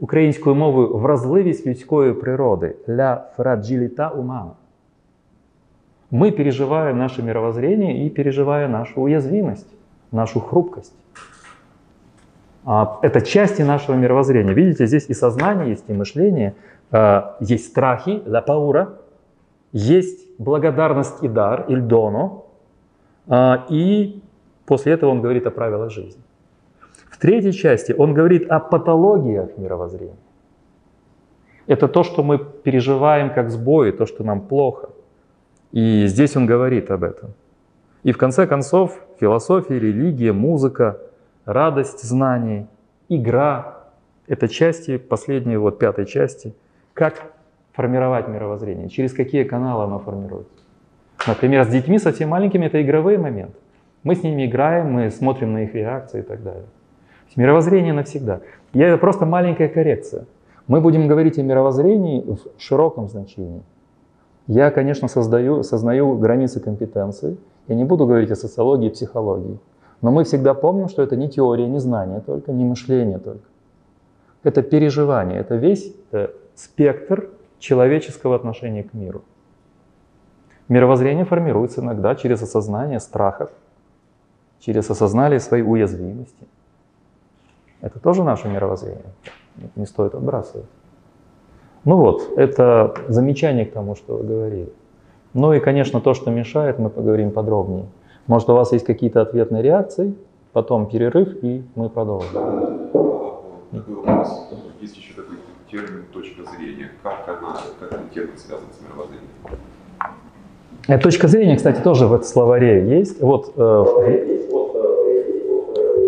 українською 0.01 0.57
мовою 0.57 0.89
вразливість 0.89 1.67
людської 1.67 2.13
природи, 2.13 2.77
ля 2.89 3.25
фраджилита 3.37 4.09
умана. 4.09 4.51
Мы 6.11 6.31
переживаем 6.31 6.99
наше 6.99 7.23
мировоззрение 7.23 8.07
и 8.07 8.11
переживая 8.11 8.69
нашу 8.69 9.01
уязвимость, 9.01 9.75
нашу 10.13 10.41
хрупкость. 10.41 10.93
Это 12.67 13.23
части 13.23 13.63
нашего 13.63 13.97
мировоззрения. 13.97 14.53
Видите, 14.53 14.87
здесь 14.87 15.07
и 15.09 15.15
сознание 15.15 15.71
есть, 15.71 15.89
и 15.89 15.93
мышление. 15.95 16.55
А, 16.91 17.37
есть 17.41 17.69
страхи, 17.69 18.23
la 18.27 18.45
paura, 18.45 18.99
есть 19.73 20.26
благодарность 20.38 21.24
и 21.24 21.28
дар, 21.28 21.66
dono, 21.70 22.46
а, 23.28 23.66
и 23.70 24.22
после 24.66 24.94
этого 24.94 25.12
он 25.12 25.22
говорит 25.22 25.48
о 25.48 25.52
правилах 25.52 25.92
жизни. 25.92 26.22
В 27.10 27.18
третьей 27.18 27.54
части 27.54 27.94
он 27.98 28.14
говорит 28.14 28.50
о 28.50 28.60
патологиях 28.60 29.58
мировоззрения. 29.58 30.16
Это 31.66 31.88
то, 31.88 32.04
что 32.04 32.24
мы 32.24 32.38
переживаем 32.38 33.34
как 33.34 33.50
сбои, 33.50 33.92
то, 33.92 34.06
что 34.06 34.24
нам 34.24 34.42
плохо. 34.42 34.90
И 35.72 36.08
здесь 36.08 36.36
он 36.38 36.46
говорит 36.46 36.92
об 36.92 37.04
этом. 37.04 37.34
И 38.04 38.12
в 38.14 38.18
конце 38.18 38.48
концов, 38.48 39.02
философия, 39.20 39.80
религия, 39.80 40.32
музыка, 40.32 41.00
радость 41.46 42.04
знаний, 42.04 42.68
игра— 43.10 43.90
это 44.28 44.48
части, 44.48 44.98
последние 44.98 45.60
вот 45.60 45.80
пятой 45.80 46.06
части, 46.06 46.54
как 46.94 47.34
формировать 47.78 48.28
мировоззрение, 48.28 48.90
через 48.90 49.14
какие 49.14 49.44
каналы 49.44 49.84
оно 49.84 50.00
формируется. 50.00 50.52
Например, 51.28 51.64
с 51.64 51.68
детьми 51.68 52.00
совсем 52.00 52.30
маленькими 52.30 52.66
это 52.66 52.82
игровые 52.82 53.20
моменты. 53.20 53.54
Мы 54.04 54.16
с 54.16 54.24
ними 54.24 54.48
играем, 54.48 54.92
мы 54.92 55.12
смотрим 55.12 55.54
на 55.54 55.64
их 55.64 55.76
реакции 55.76 56.20
и 56.20 56.24
так 56.24 56.42
далее. 56.42 56.66
Мировоззрение 57.36 57.94
навсегда. 57.94 58.40
И 58.74 58.80
это 58.80 58.98
просто 58.98 59.28
маленькая 59.28 59.68
коррекция. 59.68 60.26
Мы 60.66 60.82
будем 60.82 61.08
говорить 61.08 61.38
о 61.38 61.44
мировоззрении 61.44 62.22
в 62.22 62.60
широком 62.60 63.08
значении. 63.10 63.62
Я, 64.48 64.72
конечно, 64.72 65.08
создаю, 65.08 65.62
сознаю 65.62 66.18
границы 66.18 66.60
компетенции. 66.60 67.38
Я 67.68 67.76
не 67.76 67.84
буду 67.84 68.08
говорить 68.08 68.32
о 68.32 68.36
социологии 68.36 68.88
и 68.88 68.92
психологии. 68.92 69.60
Но 70.02 70.10
мы 70.10 70.24
всегда 70.24 70.56
помним, 70.56 70.88
что 70.88 71.04
это 71.04 71.16
не 71.16 71.30
теория, 71.30 71.68
не 71.68 71.80
знание 71.80 72.22
только, 72.22 72.52
не 72.52 72.66
мышление 72.66 73.20
только. 73.20 73.46
Это 74.42 74.64
переживание, 74.64 75.40
это 75.42 75.56
весь 75.56 75.94
это 76.12 76.32
спектр 76.56 77.30
человеческого 77.60 78.36
отношения 78.36 78.84
к 78.84 78.94
миру. 78.94 79.24
Мировоззрение 80.70 81.26
формируется 81.26 81.82
иногда 81.82 82.16
через 82.16 82.42
осознание 82.42 83.00
страхов, 83.00 83.52
через 84.60 84.90
осознание 84.90 85.40
своей 85.40 85.64
уязвимости. 85.64 86.48
Это 87.82 88.00
тоже 88.00 88.24
наше 88.24 88.48
мировоззрение. 88.48 89.14
Не 89.76 89.86
стоит 89.86 90.14
отбрасывать. 90.14 90.68
Ну 91.86 91.98
вот, 91.98 92.38
это 92.38 92.96
замечание 93.08 93.66
к 93.66 93.72
тому, 93.72 93.96
что 93.96 94.18
вы 94.18 94.24
говорили. 94.26 94.74
Ну 95.34 95.54
и, 95.54 95.60
конечно, 95.60 96.02
то, 96.02 96.14
что 96.14 96.32
мешает, 96.32 96.80
мы 96.80 96.90
поговорим 96.90 97.32
подробнее. 97.32 97.86
Может, 98.26 98.50
у 98.50 98.54
вас 98.56 98.74
есть 98.74 98.86
какие-то 98.86 99.22
ответные 99.22 99.64
реакции, 99.64 100.16
потом 100.52 100.88
перерыв, 100.88 101.42
и 101.44 101.64
мы 101.76 101.90
продолжим. 101.90 102.30
Такой 103.72 103.96
вопрос. 103.96 104.50
Есть 104.82 104.98
еще 104.98 105.14
такой 105.14 105.38
термин 105.78 106.06
«точка 106.12 106.44
зрения». 106.52 106.92
Как, 107.04 107.28
она, 107.28 107.58
как 107.80 107.92
этот 107.92 108.12
термин 108.12 108.38
связан 108.38 108.68
с 108.78 108.82
мировоззрением? 108.82 109.30
Эта 110.88 111.04
точка 111.04 111.28
зрения, 111.28 111.56
кстати, 111.56 111.82
тоже 111.82 112.08
в 112.08 112.14
этом 112.14 112.26
словаре 112.26 112.88
есть. 113.00 113.22
Вот 113.22 113.54
э, 113.56 113.62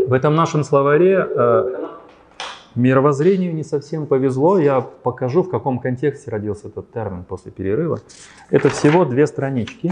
в 0.08 0.14
этом 0.14 0.36
нашем 0.36 0.64
словаре 0.64 1.28
э, 1.30 1.88
мировоззрению 2.76 3.54
не 3.54 3.64
совсем 3.64 4.06
повезло. 4.08 4.58
Я 4.58 4.82
покажу, 4.82 5.44
в 5.44 5.50
каком 5.50 5.80
контексте 5.80 6.32
родился 6.32 6.70
этот 6.70 6.92
термин 6.92 7.24
после 7.24 7.52
перерыва. 7.52 8.00
Это 8.50 8.70
всего 8.70 9.06
две 9.06 9.28
странички, 9.28 9.92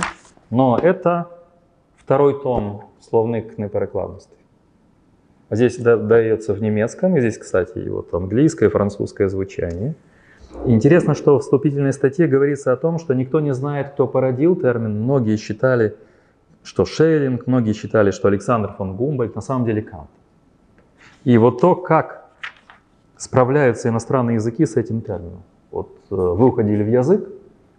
но 0.50 0.79
это 0.81 1.29
второй 1.98 2.41
том 2.41 2.86
словник 3.01 3.57
неперекладности. 3.57 4.37
Здесь 5.50 5.77
дается 5.77 6.54
в 6.54 6.62
немецком, 6.62 7.18
здесь, 7.20 7.38
кстати, 7.38 7.77
и 7.77 7.89
вот 7.89 8.13
английское 8.13 8.70
французское 8.70 9.30
звучание. 9.30 9.96
Интересно, 10.66 11.13
что 11.13 11.38
в 11.38 11.42
вступительной 11.42 11.94
статье 11.94 12.27
говорится 12.27 12.74
о 12.74 12.75
том, 12.75 13.00
что 13.00 13.13
никто 13.13 13.39
не 13.39 13.54
знает, 13.54 13.92
кто 13.92 14.08
породил 14.08 14.56
термин. 14.56 15.01
Многие 15.01 15.38
считали, 15.38 15.96
что 16.63 16.84
Шеллинг, 16.84 17.48
многие 17.48 17.74
считали, 17.74 18.12
что 18.12 18.27
Александр 18.27 18.74
фон 18.77 18.96
Гумбольд, 18.98 19.36
на 19.36 19.42
самом 19.42 19.66
деле 19.66 19.81
Кант. 19.81 20.10
И 21.24 21.38
вот 21.38 21.62
то, 21.62 21.75
как 21.75 22.25
справляются 23.16 23.90
иностранные 23.90 24.36
языки 24.36 24.66
с 24.66 24.75
этим 24.75 25.01
термином. 25.01 25.44
Вот 25.72 25.90
э, 26.12 26.16
вы 26.16 26.48
уходили 26.48 26.83
в 26.83 26.90
язык, 26.90 27.27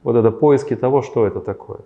вот 0.03 0.17
это 0.17 0.31
поиски 0.31 0.75
того, 0.75 1.03
что 1.03 1.27
это 1.27 1.41
такое. 1.41 1.81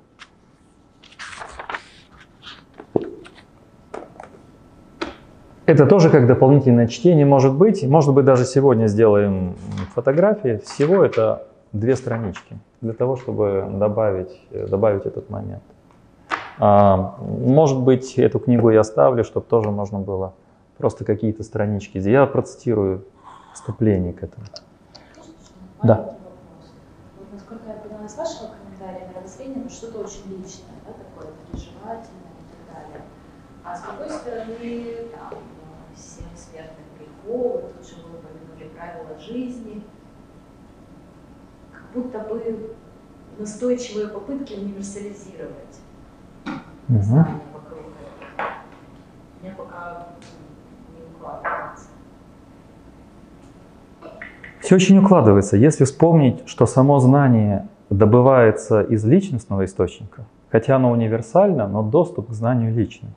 Это 5.64 5.86
тоже 5.86 6.10
как 6.10 6.26
дополнительное 6.26 6.88
чтение 6.88 7.24
может 7.24 7.54
быть. 7.54 7.84
Может 7.84 8.12
быть, 8.14 8.24
даже 8.24 8.44
сегодня 8.44 8.86
сделаем 8.88 9.54
фотографии. 9.94 10.60
Всего 10.64 11.04
это 11.04 11.46
две 11.72 11.96
странички 11.96 12.58
для 12.80 12.92
того, 12.92 13.16
чтобы 13.16 13.68
добавить, 13.70 14.40
добавить 14.50 15.06
этот 15.06 15.30
момент. 15.30 15.62
А, 16.58 17.16
может 17.20 17.80
быть, 17.80 18.18
эту 18.18 18.38
книгу 18.40 18.70
я 18.70 18.80
оставлю, 18.80 19.24
чтобы 19.24 19.46
тоже 19.46 19.70
можно 19.70 19.98
было 19.98 20.34
просто 20.78 21.04
какие-то 21.04 21.44
странички. 21.44 21.98
Я 21.98 22.26
процитирую 22.26 23.04
вступление 23.54 24.12
к 24.12 24.22
этому. 24.22 24.44
Да. 25.82 26.16
Вот, 27.18 27.32
насколько 27.32 27.68
я 27.68 27.74
поняла 27.74 28.04
из 28.04 28.16
вашего 28.16 28.50
комментария, 28.50 29.08
мировоззрение, 29.08 29.58
ну, 29.64 29.70
что-то 29.70 29.98
очень 30.00 30.26
личное, 30.28 30.74
да, 30.86 30.92
такое 30.92 31.32
переживательное 31.50 32.34
и 32.34 32.46
так 32.50 32.74
далее. 32.74 33.02
А 33.64 33.76
с 33.76 33.82
другой 33.82 34.10
стороны, 34.10 35.08
там, 35.12 35.38
семь 35.96 36.34
смертных 36.36 36.86
грехов, 36.98 37.62
тут 37.76 37.86
же 37.86 37.94
вы 38.02 38.18
упомянули 38.18 38.74
правила 38.76 39.14
жизни, 39.32 39.82
как 41.72 41.82
будто 41.94 42.18
бы 42.20 42.74
настойчивые 43.38 44.08
попытки 44.08 44.54
универсализировать 44.54 45.80
угу. 46.88 47.02
знания 47.02 47.40
вокруг 47.52 47.80
этого. 47.80 48.48
Меня 49.42 49.54
пока 49.56 50.06
не 50.94 51.16
укладывается. 51.16 51.88
Все 54.60 54.76
очень 54.76 54.98
укладывается. 54.98 55.56
Если 55.56 55.84
вспомнить, 55.84 56.42
что 56.46 56.66
само 56.66 57.00
знание 57.00 57.68
добывается 57.90 58.80
из 58.82 59.04
личностного 59.04 59.64
источника, 59.64 60.24
хотя 60.50 60.76
оно 60.76 60.90
универсально, 60.90 61.66
но 61.66 61.82
доступ 61.82 62.28
к 62.28 62.32
знанию 62.32 62.72
личный. 62.72 63.10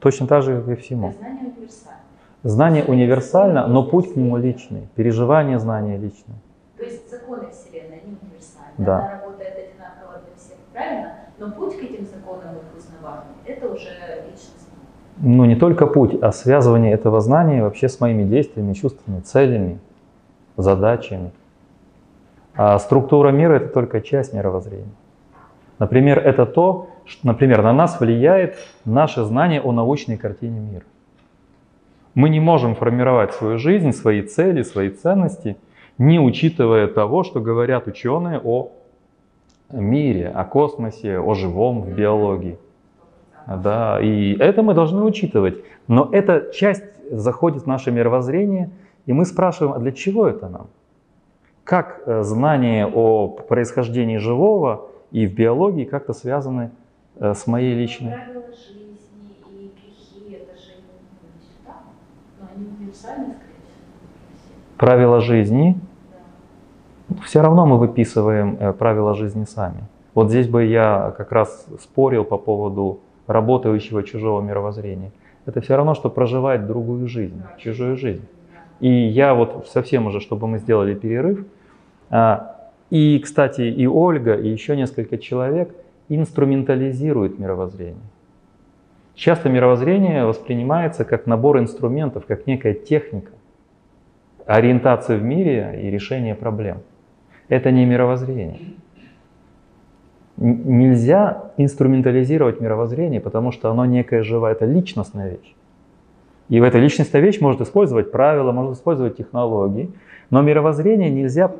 Точно 0.00 0.26
так 0.26 0.42
же 0.42 0.62
и 0.68 0.74
всему. 0.76 1.14
Знание 1.18 1.52
универсально. 1.56 2.00
Знание 2.42 2.84
универсально, 2.84 3.66
но 3.66 3.82
путь 3.82 4.12
к 4.12 4.16
нему 4.16 4.36
личный. 4.36 4.88
Переживание 4.94 5.58
знания 5.58 5.96
личное. 5.96 6.36
То 6.76 6.84
есть 6.84 7.10
законы 7.10 7.50
Вселенной, 7.50 8.02
они 8.04 8.16
универсальны. 8.22 8.74
Да. 8.78 8.98
Она 8.98 9.10
работает 9.10 9.54
одинаково 9.56 10.20
для 10.24 10.36
всех, 10.36 10.56
правильно? 10.72 11.12
Но 11.38 11.50
путь 11.50 11.78
к 11.78 11.82
этим 11.82 12.06
законам 12.06 12.56
их 12.56 12.76
узнавания, 12.76 13.34
это 13.46 13.66
уже 13.66 13.88
личностно. 14.26 14.74
Ну, 15.18 15.44
не 15.46 15.56
только 15.56 15.86
путь, 15.86 16.16
а 16.20 16.30
связывание 16.32 16.92
этого 16.92 17.20
знания 17.20 17.62
вообще 17.62 17.88
с 17.88 18.00
моими 18.00 18.24
действиями, 18.24 18.74
чувствами, 18.74 19.20
целями, 19.20 19.78
задачами. 20.56 21.32
А 22.54 22.78
структура 22.78 23.30
мира— 23.30 23.54
это 23.56 23.68
только 23.68 24.00
часть 24.00 24.32
мировоззрения. 24.32 24.92
Например, 25.78 26.18
это 26.18 26.46
то, 26.46 26.88
что, 27.04 27.26
например, 27.26 27.62
на 27.62 27.72
нас 27.72 28.00
влияет 28.00 28.56
наше 28.84 29.24
знание 29.24 29.60
о 29.60 29.72
научной 29.72 30.16
картине 30.16 30.60
мира. 30.60 30.84
Мы 32.16 32.30
не 32.30 32.40
можем 32.40 32.74
формировать 32.74 33.32
свою 33.34 33.58
жизнь, 33.58 33.92
свои 33.92 34.22
цели, 34.22 34.62
свои 34.62 34.90
ценности, 34.90 35.56
не 35.98 36.18
учитывая 36.18 36.88
того, 36.88 37.22
что 37.22 37.40
говорят 37.40 37.86
ученые 37.86 38.40
о 38.42 38.72
мире, 39.70 40.28
о 40.28 40.44
космосе, 40.44 41.18
о 41.18 41.34
живом 41.34 41.82
в 41.82 41.94
биологии. 41.94 42.58
Да, 43.46 44.00
и 44.00 44.36
это 44.38 44.62
мы 44.62 44.74
должны 44.74 45.02
учитывать. 45.02 45.56
Но 45.86 46.08
эта 46.10 46.52
часть 46.52 46.84
заходит 47.10 47.62
в 47.62 47.66
наше 47.66 47.92
мировоззрение, 47.92 48.70
и 49.06 49.12
мы 49.12 49.24
спрашиваем, 49.24 49.74
а 49.74 49.78
для 49.78 49.92
чего 49.92 50.26
это 50.26 50.48
нам? 50.48 50.66
Как 51.64 52.02
э, 52.06 52.22
знание 52.22 52.86
о 52.86 53.28
происхождении 53.28 54.18
живого 54.18 54.88
и 55.12 55.26
в 55.26 55.34
биологии 55.34 55.84
как-то 55.84 56.12
связаны 56.12 56.70
э, 57.16 57.34
с 57.34 57.46
моей 57.46 57.74
личной. 57.74 58.12
Правила 58.12 58.46
жизни 58.48 58.98
и 59.50 59.70
грехи, 59.74 60.34
это 60.34 60.56
же 60.58 60.72
не 60.78 61.40
сюда, 61.40 61.76
но 62.40 62.48
они 62.54 62.66
универсальны, 62.66 62.74
скорее 62.76 62.82
всего. 62.82 62.85
Правила 64.76 65.20
жизни. 65.20 65.78
Да. 67.08 67.22
Все 67.24 67.40
равно 67.40 67.66
мы 67.66 67.78
выписываем 67.78 68.56
э, 68.60 68.72
правила 68.72 69.14
жизни 69.14 69.44
сами. 69.44 69.84
Вот 70.14 70.30
здесь 70.30 70.48
бы 70.48 70.64
я 70.64 71.14
как 71.16 71.32
раз 71.32 71.66
спорил 71.80 72.24
по 72.24 72.38
поводу 72.38 73.00
работающего 73.26 74.02
чужого 74.02 74.40
мировоззрения. 74.40 75.12
Это 75.46 75.60
все 75.60 75.76
равно, 75.76 75.94
что 75.94 76.10
проживать 76.10 76.66
другую 76.66 77.06
жизнь, 77.08 77.42
чужую 77.58 77.96
жизнь. 77.96 78.26
И 78.80 78.88
я 78.88 79.34
вот 79.34 79.68
совсем 79.68 80.06
уже, 80.06 80.20
чтобы 80.20 80.46
мы 80.48 80.58
сделали 80.58 80.94
перерыв, 80.94 81.46
а, 82.10 82.56
и, 82.90 83.18
кстати, 83.18 83.62
и 83.62 83.86
Ольга, 83.86 84.34
и 84.34 84.48
еще 84.48 84.76
несколько 84.76 85.18
человек 85.18 85.74
инструментализируют 86.08 87.38
мировоззрение. 87.38 88.02
Часто 89.16 89.48
мировоззрение 89.48 90.26
воспринимается 90.26 91.06
как 91.06 91.26
набор 91.26 91.58
инструментов, 91.58 92.26
как 92.26 92.46
некая 92.46 92.74
техника 92.74 93.32
ориентации 94.44 95.16
в 95.16 95.22
мире 95.22 95.80
и 95.82 95.90
решения 95.90 96.34
проблем. 96.34 96.82
Это 97.48 97.70
не 97.70 97.86
мировоззрение. 97.86 98.60
Нельзя 100.36 101.50
инструментализировать 101.56 102.60
мировоззрение, 102.60 103.22
потому 103.22 103.52
что 103.52 103.70
оно 103.70 103.86
некая 103.86 104.22
живая, 104.22 104.52
это 104.52 104.66
личностная 104.66 105.30
вещь. 105.30 105.54
И 106.50 106.60
в 106.60 106.62
этой 106.62 106.82
личностная 106.82 107.22
вещь 107.22 107.40
может 107.40 107.62
использовать 107.62 108.12
правила, 108.12 108.52
может 108.52 108.74
использовать 108.74 109.16
технологии, 109.16 109.90
но 110.28 110.42
мировоззрение 110.42 111.08
нельзя 111.08 111.50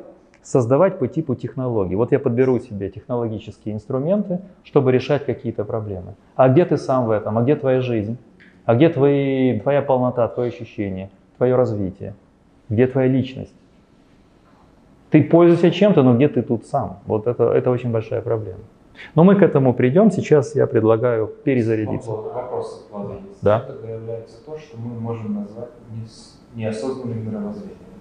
создавать 0.47 0.97
по 0.97 1.07
типу 1.07 1.35
технологий. 1.35 1.95
Вот 1.95 2.13
я 2.13 2.19
подберу 2.19 2.59
себе 2.59 2.89
технологические 2.89 3.75
инструменты, 3.75 4.39
чтобы 4.63 4.93
решать 4.93 5.25
какие-то 5.25 5.65
проблемы. 5.65 6.15
А 6.37 6.47
где 6.47 6.63
ты 6.63 6.77
сам 6.77 7.05
в 7.05 7.11
этом? 7.11 7.37
А 7.37 7.41
где 7.43 7.57
твоя 7.57 7.81
жизнь? 7.81 8.17
А 8.65 8.75
где 8.75 8.87
твои, 8.89 9.59
твоя 9.59 9.81
полнота, 9.81 10.27
твое 10.29 10.49
ощущение, 10.49 11.09
твое 11.37 11.55
развитие? 11.55 12.13
Где 12.69 12.87
твоя 12.87 13.09
личность? 13.09 13.53
Ты 15.09 15.23
пользуешься 15.23 15.69
чем-то, 15.69 16.01
но 16.03 16.15
где 16.15 16.29
ты 16.29 16.41
тут 16.41 16.65
сам? 16.65 16.99
Вот 17.05 17.27
это, 17.27 17.51
это 17.51 17.69
очень 17.69 17.91
большая 17.91 18.21
проблема. 18.21 18.61
Но 19.15 19.25
мы 19.25 19.35
к 19.35 19.41
этому 19.41 19.73
придем. 19.73 20.11
Сейчас 20.11 20.55
я 20.55 20.65
предлагаю 20.65 21.27
перезарядиться. 21.27 22.09
Вопрос. 22.09 22.87
Да. 23.41 23.59
Тогда 23.59 23.89
является 23.89 24.45
то, 24.45 24.57
что 24.57 24.77
мы 24.77 24.99
можем 24.99 25.35
назвать 25.35 25.69
неосознанным 26.55 27.27
мировоззрением. 27.27 27.96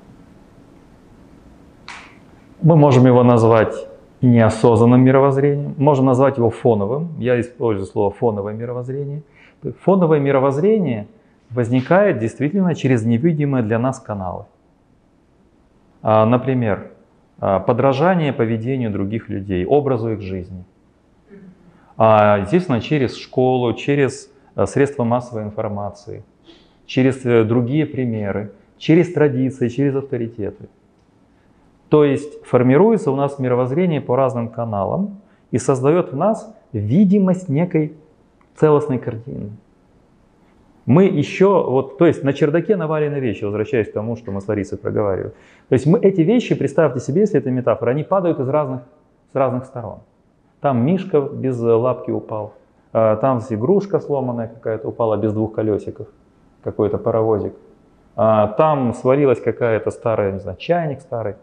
Мы 2.63 2.77
можем 2.77 3.07
его 3.07 3.23
назвать 3.23 3.75
неосознанным 4.23 5.03
мировоззрением, 5.03 5.75
можем 5.77 6.07
назвать 6.07 6.39
его 6.39 6.51
фоновым. 6.51 7.11
Я 7.19 7.39
использую 7.41 7.87
слово 7.87 8.11
фоновое 8.11 8.55
мировоззрение. 8.55 9.23
Фоновое 9.83 10.21
мировоззрение 10.21 11.07
возникает 11.51 12.19
действительно 12.19 12.75
через 12.75 13.05
невидимые 13.05 13.63
для 13.63 13.79
нас 13.79 14.01
каналы. 14.01 14.47
А, 16.03 16.25
например, 16.25 16.91
а, 17.39 17.61
подражание 17.61 18.33
поведению 18.33 18.91
других 18.91 19.29
людей, 19.29 19.67
образу 19.67 20.13
их 20.13 20.23
жизни. 20.23 20.65
А, 21.99 22.39
естественно, 22.41 22.81
через 22.81 23.17
школу, 23.17 23.75
через 23.75 24.31
средства 24.67 25.05
массовой 25.05 25.43
информации, 25.43 26.25
через 26.87 27.25
э, 27.27 27.45
другие 27.45 27.85
примеры, 27.85 28.53
через 28.79 29.13
традиции, 29.13 29.69
через 29.69 29.95
авторитеты. 29.95 30.69
То 31.89 32.05
есть 32.05 32.45
формируется 32.45 33.11
у 33.11 33.17
нас 33.17 33.39
мировоззрение 33.39 34.01
по 34.01 34.17
разным 34.17 34.49
каналам 34.49 35.21
и 35.51 35.59
создает 35.59 36.13
в 36.13 36.17
нас 36.17 36.55
видимость 36.73 37.49
некой 37.49 37.95
целостной 38.57 38.99
картины. 38.99 39.51
Мы 40.87 41.05
еще, 41.05 41.65
вот, 41.65 41.99
то 41.99 42.07
есть 42.07 42.23
на 42.23 42.33
чердаке 42.33 42.77
навалены 42.77 43.17
вещи, 43.17 43.45
возвращаясь 43.45 43.89
к 43.89 43.93
тому, 43.93 44.17
что 44.17 44.31
мы 44.31 44.41
с 44.41 44.47
Ларисой 44.47 44.79
проговаривали. 44.79 45.33
То 45.69 45.73
есть 45.73 45.85
мы 45.85 45.99
эти 45.99 46.21
вещи, 46.21 46.55
представьте 46.55 47.01
себе, 47.01 47.23
если 47.23 47.41
это 47.41 47.51
метафора, 47.51 47.91
они 47.91 48.05
падают 48.05 48.39
из 48.39 48.49
разных, 48.49 48.83
с 49.33 49.35
разных 49.35 49.65
сторон. 49.65 49.99
Там 50.61 50.87
мишка 50.87 51.21
без 51.21 51.61
лапки 51.61 52.13
упал, 52.13 52.55
а, 52.93 53.17
там 53.17 53.41
игрушка 53.51 53.99
сломанная 53.99 54.49
какая-то 54.49 54.89
упала 54.89 55.17
без 55.17 55.33
двух 55.33 55.55
колесиков, 55.55 56.07
какой-то 56.63 56.99
паровозик. 56.99 57.55
А, 58.15 58.47
там 58.47 58.95
свалилась 58.95 59.41
какая-то 59.41 59.91
старая, 59.91 60.33
не 60.33 60.39
знаю, 60.39 60.57
чайник 60.57 61.01
старый. 61.01 61.35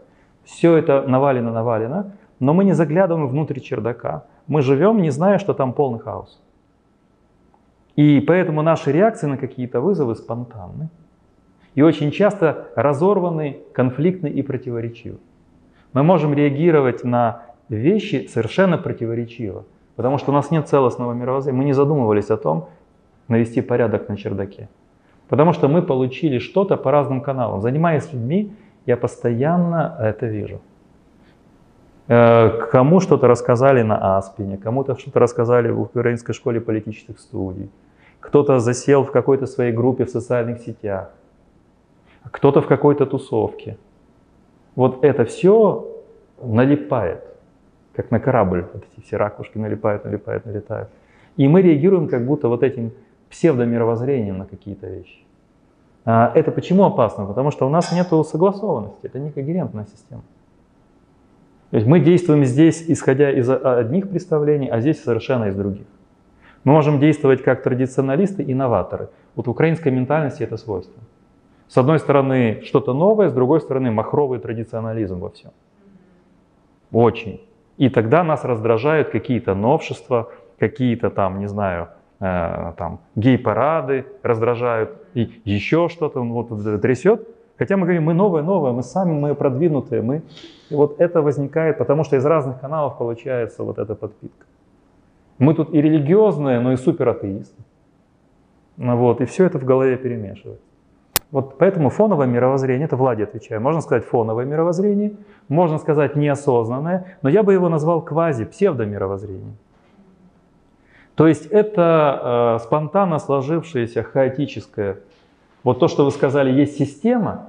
Все 0.44 0.76
это 0.76 1.04
навалено-навалено, 1.06 2.12
но 2.40 2.54
мы 2.54 2.64
не 2.64 2.72
заглядываем 2.72 3.28
внутрь 3.28 3.60
чердака. 3.60 4.24
Мы 4.46 4.62
живем, 4.62 5.00
не 5.00 5.10
зная, 5.10 5.38
что 5.38 5.54
там 5.54 5.72
полный 5.72 5.98
хаос. 5.98 6.40
И 7.96 8.20
поэтому 8.20 8.62
наши 8.62 8.92
реакции 8.92 9.26
на 9.26 9.36
какие-то 9.36 9.80
вызовы 9.80 10.14
спонтанны. 10.16 10.88
И 11.74 11.82
очень 11.82 12.10
часто 12.10 12.68
разорваны, 12.76 13.60
конфликтны 13.72 14.28
и 14.28 14.42
противоречивы. 14.42 15.18
Мы 15.92 16.02
можем 16.02 16.34
реагировать 16.34 17.04
на 17.04 17.42
вещи 17.68 18.26
совершенно 18.26 18.78
противоречиво, 18.78 19.64
потому 19.96 20.18
что 20.18 20.32
у 20.32 20.34
нас 20.34 20.50
нет 20.50 20.68
целостного 20.68 21.12
мировоззрения. 21.12 21.58
Мы 21.58 21.64
не 21.64 21.72
задумывались 21.72 22.30
о 22.30 22.36
том, 22.36 22.68
навести 23.28 23.60
порядок 23.60 24.08
на 24.08 24.16
чердаке. 24.16 24.68
Потому 25.28 25.52
что 25.52 25.68
мы 25.68 25.82
получили 25.82 26.38
что-то 26.38 26.76
по 26.76 26.90
разным 26.90 27.20
каналам. 27.20 27.60
Занимаясь 27.60 28.12
людьми, 28.12 28.52
я 28.86 28.96
постоянно 28.96 29.96
это 30.00 30.26
вижу. 30.26 30.60
Э, 32.08 32.50
кому 32.70 33.00
что-то 33.00 33.26
рассказали 33.26 33.82
на 33.82 34.18
Аспине, 34.18 34.58
кому-то 34.58 34.96
что-то 34.96 35.20
рассказали 35.20 35.70
в 35.70 35.80
украинской 35.80 36.34
школе 36.34 36.60
политических 36.60 37.18
студий, 37.18 37.70
кто-то 38.20 38.58
засел 38.60 39.04
в 39.04 39.10
какой-то 39.10 39.46
своей 39.46 39.72
группе 39.72 40.04
в 40.04 40.10
социальных 40.10 40.60
сетях, 40.60 41.10
кто-то 42.30 42.60
в 42.60 42.66
какой-то 42.66 43.06
тусовке. 43.06 43.78
Вот 44.76 45.04
это 45.04 45.24
все 45.24 45.88
налипает, 46.42 47.24
как 47.94 48.10
на 48.10 48.20
корабль. 48.20 48.66
Вот 48.72 48.84
эти 48.92 49.04
все 49.04 49.16
ракушки 49.16 49.56
налипают, 49.56 50.04
налипают, 50.04 50.44
налетают. 50.44 50.88
И 51.36 51.48
мы 51.48 51.62
реагируем 51.62 52.08
как 52.08 52.26
будто 52.26 52.48
вот 52.48 52.62
этим 52.62 52.92
псевдомировоззрением 53.30 54.38
на 54.38 54.46
какие-то 54.46 54.86
вещи. 54.88 55.23
А, 56.04 56.32
это 56.34 56.50
почему 56.50 56.84
опасно? 56.84 57.26
Потому 57.26 57.50
что 57.50 57.66
у 57.66 57.70
нас 57.70 57.92
нет 57.92 58.08
согласованности, 58.26 59.06
это 59.06 59.18
не 59.18 59.30
когерентная 59.30 59.86
система. 59.86 60.22
То 61.70 61.76
есть 61.76 61.88
мы 61.88 62.00
действуем 62.00 62.44
здесь, 62.44 62.84
исходя 62.86 63.30
из 63.30 63.48
одних 63.50 64.08
представлений, 64.08 64.68
а 64.68 64.80
здесь 64.80 65.02
совершенно 65.02 65.44
из 65.46 65.56
других. 65.56 65.86
Мы 66.62 66.72
можем 66.72 67.00
действовать 67.00 67.42
как 67.42 67.62
традиционалисты 67.62 68.42
и 68.42 68.54
новаторы. 68.54 69.08
Вот 69.34 69.46
в 69.46 69.50
украинской 69.50 69.88
ментальности 69.88 70.42
это 70.42 70.56
свойство. 70.56 71.02
С 71.68 71.76
одной 71.76 71.98
стороны 71.98 72.62
что-то 72.64 72.94
новое, 72.94 73.28
с 73.28 73.32
другой 73.32 73.60
стороны 73.60 73.90
махровый 73.90 74.38
традиционализм 74.38 75.18
во 75.18 75.30
всем. 75.30 75.50
Очень. 76.92 77.40
И 77.76 77.88
тогда 77.88 78.22
нас 78.22 78.44
раздражают 78.44 79.08
какие-то 79.08 79.54
новшества, 79.54 80.30
какие-то 80.58 81.10
там, 81.10 81.40
не 81.40 81.48
знаю, 81.48 81.88
Э, 82.20 82.72
там, 82.78 83.00
гей-парады 83.16 84.06
раздражают, 84.22 84.96
и 85.14 85.40
еще 85.44 85.88
что-то 85.88 86.20
он 86.20 86.32
вот 86.32 86.48
трясет. 86.80 87.28
Хотя 87.56 87.76
мы 87.76 87.84
говорим, 87.84 88.04
мы 88.04 88.14
новое, 88.14 88.42
новое, 88.42 88.72
мы 88.72 88.82
сами, 88.82 89.12
мы 89.12 89.34
продвинутые, 89.34 90.02
мы... 90.02 90.22
И 90.70 90.74
вот 90.74 91.00
это 91.00 91.22
возникает, 91.22 91.78
потому 91.78 92.02
что 92.04 92.16
из 92.16 92.24
разных 92.24 92.60
каналов 92.60 92.98
получается 92.98 93.62
вот 93.62 93.78
эта 93.78 93.94
подпитка. 93.94 94.46
Мы 95.38 95.54
тут 95.54 95.72
и 95.72 95.80
религиозные, 95.80 96.58
но 96.60 96.72
и 96.72 96.76
суператеисты. 96.76 97.62
Ну 98.76 98.96
вот, 98.96 99.20
и 99.20 99.24
все 99.24 99.44
это 99.44 99.58
в 99.58 99.64
голове 99.64 99.96
перемешивается. 99.96 100.64
Вот 101.30 101.58
поэтому 101.58 101.90
фоновое 101.90 102.26
мировоззрение, 102.26 102.86
это 102.86 102.96
Влади 102.96 103.22
отвечаю, 103.22 103.60
можно 103.60 103.80
сказать 103.80 104.04
фоновое 104.04 104.44
мировоззрение, 104.44 105.14
можно 105.48 105.78
сказать 105.78 106.16
неосознанное, 106.16 107.16
но 107.22 107.28
я 107.28 107.42
бы 107.42 107.52
его 107.52 107.68
назвал 107.68 108.02
квази-псевдомировоззрением. 108.02 109.56
То 111.14 111.28
есть 111.28 111.46
это 111.46 112.58
э, 112.60 112.64
спонтанно 112.64 113.18
сложившееся 113.18 114.02
хаотическое. 114.02 114.98
Вот 115.62 115.78
то, 115.78 115.88
что 115.88 116.04
вы 116.04 116.10
сказали, 116.10 116.50
есть 116.50 116.76
система, 116.76 117.48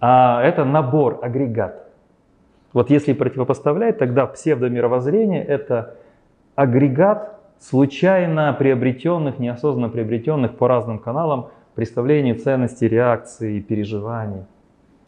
а 0.00 0.42
это 0.42 0.64
набор, 0.64 1.20
агрегат. 1.22 1.88
Вот 2.72 2.90
если 2.90 3.12
противопоставлять, 3.12 3.98
тогда 3.98 4.26
псевдомировоззрение– 4.26 5.42
это 5.44 5.94
агрегат 6.54 7.38
случайно 7.60 8.52
приобретенных, 8.52 9.38
неосознанно 9.38 9.88
приобретенных 9.88 10.56
по 10.56 10.68
разным 10.68 10.98
каналам 10.98 11.48
представлений, 11.74 12.34
ценностей, 12.34 12.88
реакций, 12.88 13.60
переживаний. 13.60 14.44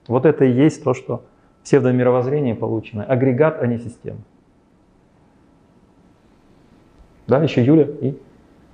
Вот 0.07 0.25
это 0.25 0.45
и 0.45 0.53
есть 0.53 0.83
то, 0.83 0.95
что 0.95 1.25
псевдомировоззрение 1.65 2.55
получено. 2.55 3.05
Агрегат, 3.05 3.61
а 3.61 3.67
не 3.67 3.79
система. 3.79 4.21
Да, 7.29 7.49
ще 7.49 7.63
Юля 7.63 7.87
і. 8.03 8.13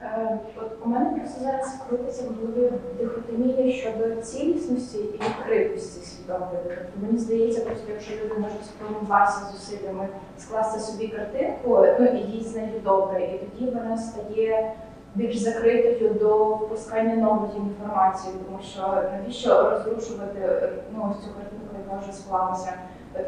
Е, 0.02 0.38
от 0.56 0.72
у 0.84 0.88
мене 0.88 1.10
просто 1.10 1.40
зараз 1.40 1.78
крутиться 1.88 2.24
в 2.24 2.26
голові 2.26 2.72
дихотомія 2.98 3.72
щодо 3.72 4.22
цілісності 4.22 4.98
і 4.98 5.12
відкритості 5.12 6.06
свідомої. 6.06 6.58
Тобто 6.64 7.06
мені 7.06 7.18
здається, 7.18 7.64
просто 7.64 7.84
якщо 7.92 8.14
люди 8.14 8.34
можуть 8.40 8.64
спромуватися 8.64 9.40
зусиллями 9.52 10.08
скласти 10.38 10.80
собі 10.80 11.08
картинку, 11.08 11.86
ну 12.00 12.06
і 12.06 12.18
їй 12.18 12.44
з 12.44 12.56
нею 12.56 12.80
добре, 12.84 13.22
і 13.22 13.38
тоді 13.38 13.70
вона 13.70 13.98
стає 13.98 14.72
більш 15.14 15.36
закритою 15.36 16.10
до 16.10 16.46
впускання 16.54 17.14
нової 17.14 17.56
інформації, 17.56 18.34
тому 18.46 18.62
що 18.62 18.80
навіщо 19.12 19.70
розрушувати 19.70 20.68
ну, 20.94 21.14
цю 21.20 21.28
картинку, 21.34 21.76
яка 21.86 22.00
вже 22.02 22.12
склалася. 22.12 22.72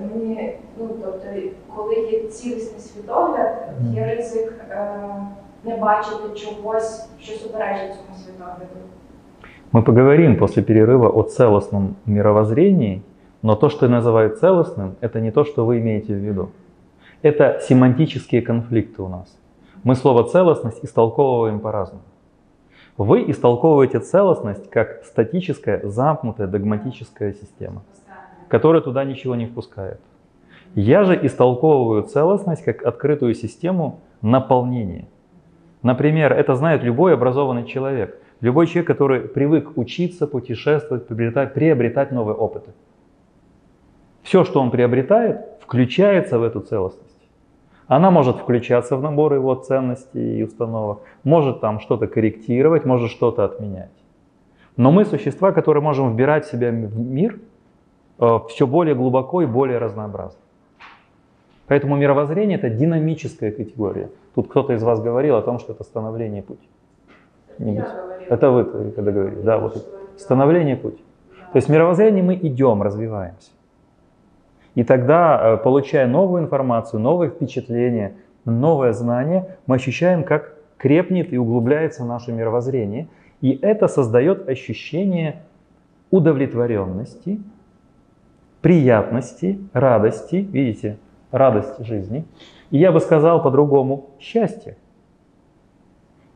Мені, 0.01 0.53
ну 0.77 0.89
тобто, 1.03 1.27
коли 1.75 1.95
є 1.95 2.23
цілісний 2.23 2.79
світогляд, 2.79 3.69
є 3.93 4.06
ризик 4.06 4.53
е, 4.69 4.97
не 5.63 5.77
бачити 5.77 6.39
чогось, 6.39 7.10
що 7.19 7.34
суперечить 7.34 7.95
цьому 7.95 8.17
світогляду. 8.25 8.65
Мы 9.71 9.82
поговорим 9.82 10.38
после 10.38 10.62
перерыва 10.62 11.10
о 11.10 11.23
целостном 11.23 11.95
мировоззрении, 12.06 13.01
но 13.41 13.56
то, 13.56 13.69
что 13.69 13.88
называют 13.88 14.38
целостным, 14.38 14.95
это 15.01 15.19
не 15.19 15.32
то, 15.32 15.43
что 15.43 15.65
вы 15.65 15.79
имеете 15.79 16.13
в 16.13 16.17
виду. 16.17 16.51
Это 17.23 17.60
семантические 17.60 18.43
конфликты 18.43 19.01
у 19.01 19.08
нас. 19.08 19.36
Мы 19.84 19.95
слово 19.95 20.25
целостность 20.25 20.86
истолковываем 20.86 21.60
по-разному. 21.60 22.03
Вы 22.97 23.32
истолковываете 23.32 23.99
целостность 23.99 24.69
как 24.69 25.03
статическая, 25.06 25.82
замкнутая, 25.84 26.47
догматическая 26.47 27.34
система 27.34 27.82
которая 28.48 28.82
туда 28.82 29.04
ничего 29.04 29.34
не 29.34 29.46
впускает. 29.46 30.00
Я 30.74 31.04
же 31.04 31.18
истолковываю 31.26 32.02
целостность 32.02 32.64
как 32.64 32.84
открытую 32.84 33.34
систему 33.34 34.00
наполнения. 34.22 35.08
Например, 35.82 36.32
это 36.32 36.54
знает 36.54 36.82
любой 36.82 37.14
образованный 37.14 37.64
человек. 37.64 38.20
Любой 38.40 38.66
человек, 38.66 38.87
который 38.87 39.20
привык 39.20 39.76
учиться, 39.76 40.26
путешествовать, 40.26 41.06
приобретать, 41.06 41.54
приобретать 41.54 42.12
новые 42.12 42.37
опыты. 42.37 42.72
Все, 44.22 44.44
что 44.44 44.61
он 44.61 44.70
приобретает, 44.70 45.40
включается 45.61 46.38
в 46.38 46.42
эту 46.42 46.61
целостность. 46.61 47.08
Она 47.87 48.11
может 48.11 48.37
включаться 48.37 48.96
в 48.96 49.02
набор 49.02 49.34
его 49.34 49.54
ценностей 49.54 50.38
и 50.38 50.42
установок, 50.42 51.00
может 51.24 51.61
там 51.61 51.80
что-то 51.80 52.06
корректировать, 52.06 52.84
может 52.84 53.11
что-то 53.11 53.44
отменять. 53.44 53.90
Но 54.76 54.92
мы 54.92 55.06
существа, 55.06 55.52
которые 55.52 55.82
можем 55.82 56.12
вбирать 56.12 56.44
в 56.44 56.50
себя 56.50 56.70
мир 56.70 57.40
все 58.48 58.66
более 58.66 58.94
глубоко 58.94 59.42
и 59.42 59.46
более 59.46 59.78
разнообразно. 59.78 60.40
Поэтому 61.68 61.96
мировоззрение 61.96 62.59
это 62.59 62.70
динамическая 62.70 63.52
категория. 63.52 64.11
Тут 64.35 64.48
кто-то 64.48 64.72
из 64.72 64.83
вас 64.83 65.00
говорил 65.00 65.37
о 65.37 65.42
том, 65.42 65.59
что 65.59 65.72
это 65.72 65.85
становление 65.85 66.42
путь. 66.42 66.59
Не 67.59 67.85
Это 68.28 68.50
вы 68.50 68.64
когда 68.92 69.12
говорили, 69.12 69.40
да, 69.42 69.59
вот 69.59 69.87
становление 70.16 70.76
путь. 70.76 70.98
То 71.52 71.57
есть 71.57 71.68
в 71.68 71.70
мировоззрении 71.70 72.22
мы 72.22 72.35
идем, 72.35 72.83
развиваемся. 72.83 73.50
И 74.74 74.85
тогда, 74.85 75.54
э, 75.54 75.57
получая 75.57 76.07
новую 76.07 76.42
информацию, 76.42 77.00
новые 77.00 77.31
впечатления, 77.31 78.14
новое 78.44 78.92
знание, 78.92 79.57
мы 79.66 79.76
ощущаем, 79.76 80.24
как 80.24 80.54
крепнет 80.76 81.33
и 81.33 81.38
углубляется 81.38 82.04
наше 82.04 82.33
мировоззрение. 82.33 83.09
И 83.40 83.59
это 83.61 83.88
создает 83.88 84.48
ощущение 84.48 85.42
удовлетворенности, 86.11 87.40
приятности, 88.61 89.59
радости, 89.73 90.37
видите, 90.37 90.99
радость 91.31 91.85
жизни. 91.85 92.25
И 92.71 92.79
я 92.79 92.92
бы 92.92 93.01
сказал 93.01 93.42
по-другому, 93.42 94.11
счастье. 94.21 94.77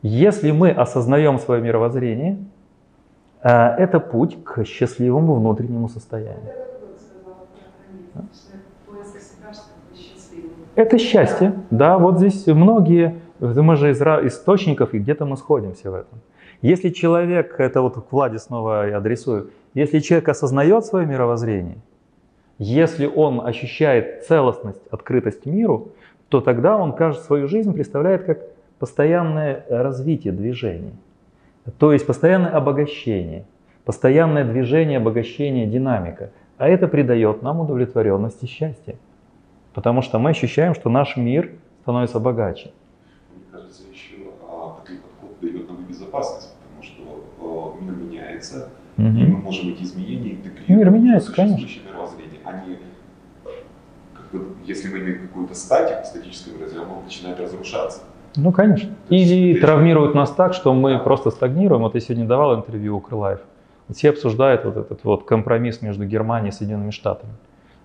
Если 0.01 0.51
мы 0.51 0.71
осознаем 0.71 1.39
свое 1.39 1.61
мировоззрение, 1.61 2.37
э, 3.41 3.49
это 3.49 3.99
путь 3.99 4.43
к 4.43 4.65
счастливому 4.65 5.35
внутреннему 5.35 5.89
состоянию. 5.89 6.51
Это 10.75 10.97
счастье, 10.97 11.53
да, 11.69 11.99
вот 11.99 12.17
здесь 12.17 12.47
многие, 12.47 13.19
мы 13.39 13.75
же 13.75 13.91
из 13.91 14.01
источников, 14.01 14.95
и 14.95 14.99
где-то 14.99 15.25
мы 15.25 15.37
сходимся 15.37 15.91
в 15.91 15.93
этом. 15.93 16.19
Если 16.63 16.89
человек, 16.89 17.59
это 17.59 17.81
вот 17.81 17.95
к 17.95 18.11
Владе 18.11 18.39
снова 18.39 18.87
я 18.87 18.97
адресую, 18.97 19.51
если 19.75 19.99
человек 19.99 20.29
осознает 20.29 20.85
свое 20.85 21.05
мировоззрение, 21.05 21.77
если 22.63 23.05
он 23.05 23.45
ощущает 23.45 24.25
целостность, 24.25 24.81
открытость 24.91 25.45
миру, 25.45 25.89
то 26.29 26.41
тогда 26.41 26.77
он 26.77 26.93
кажется, 26.93 27.25
свою 27.25 27.47
жизнь 27.47 27.73
представляет 27.73 28.23
как 28.23 28.39
постоянное 28.79 29.65
развитие 29.69 30.33
движения. 30.33 30.93
То 31.77 31.93
есть 31.93 32.05
постоянное 32.05 32.51
обогащение, 32.51 33.45
постоянное 33.85 34.43
движение, 34.43 34.97
обогащение, 34.97 35.67
динамика– 35.67 36.31
а 36.57 36.69
это 36.69 36.87
придает 36.87 37.41
нам 37.41 37.59
удовлетворенность 37.59 38.41
и 38.43 38.47
счастье. 38.47 38.95
Потому 39.73 40.01
что 40.01 40.19
мы 40.19 40.29
ощущаем, 40.29 40.75
что 40.75 40.89
наш 40.89 41.17
мир 41.17 41.51
становится 41.81 42.19
богаче. 42.19 42.71
Мне 43.35 43.43
кажется, 43.51 43.83
еще 43.91 44.29
а, 44.47 44.79
такой 44.79 44.99
подход 44.99 45.39
дает 45.41 45.67
нам 45.67 45.83
безопасность, 45.85 46.55
потому 46.55 46.83
что 46.83 47.25
а, 47.41 47.83
мир 47.83 47.95
меняется, 47.95 48.69
угу. 48.97 49.07
и 49.07 49.25
мы 49.25 49.37
можем 49.39 49.69
эти 49.69 49.83
изменения 49.83 50.33
интегрировать 50.33 50.69
мир 50.69 50.89
меняется, 50.89 51.31
мировоззрение. 51.31 52.22
Они, 52.45 52.77
как 54.13 54.31
бы, 54.31 54.47
если 54.65 54.89
мы 54.89 54.99
имеем 54.99 55.27
какую-то 55.27 55.55
статику, 55.55 56.05
статическое 56.05 56.53
мировоззрение, 56.53 56.87
оно 56.87 57.01
начинает 57.01 57.39
разрушаться. 57.39 58.01
Ну, 58.35 58.51
конечно. 58.51 58.89
Или 59.09 59.59
травмируют 59.59 60.15
нас 60.15 60.31
так, 60.31 60.53
что 60.53 60.73
мы 60.73 60.93
да. 60.93 60.99
просто 60.99 61.29
стагнируем. 61.29 61.83
Вот 61.83 61.93
я 61.93 62.01
сегодня 62.01 62.25
давал 62.25 62.55
интервью 62.55 62.97
у 62.97 62.99
Крылаев. 62.99 63.39
Все 63.93 64.09
обсуждают 64.09 64.65
вот 64.65 64.77
этот 64.77 65.03
вот 65.03 65.25
компромисс 65.25 65.81
между 65.81 66.05
Германией 66.05 66.49
и 66.49 66.51
Соединенными 66.51 66.91
Штатами. 66.91 67.33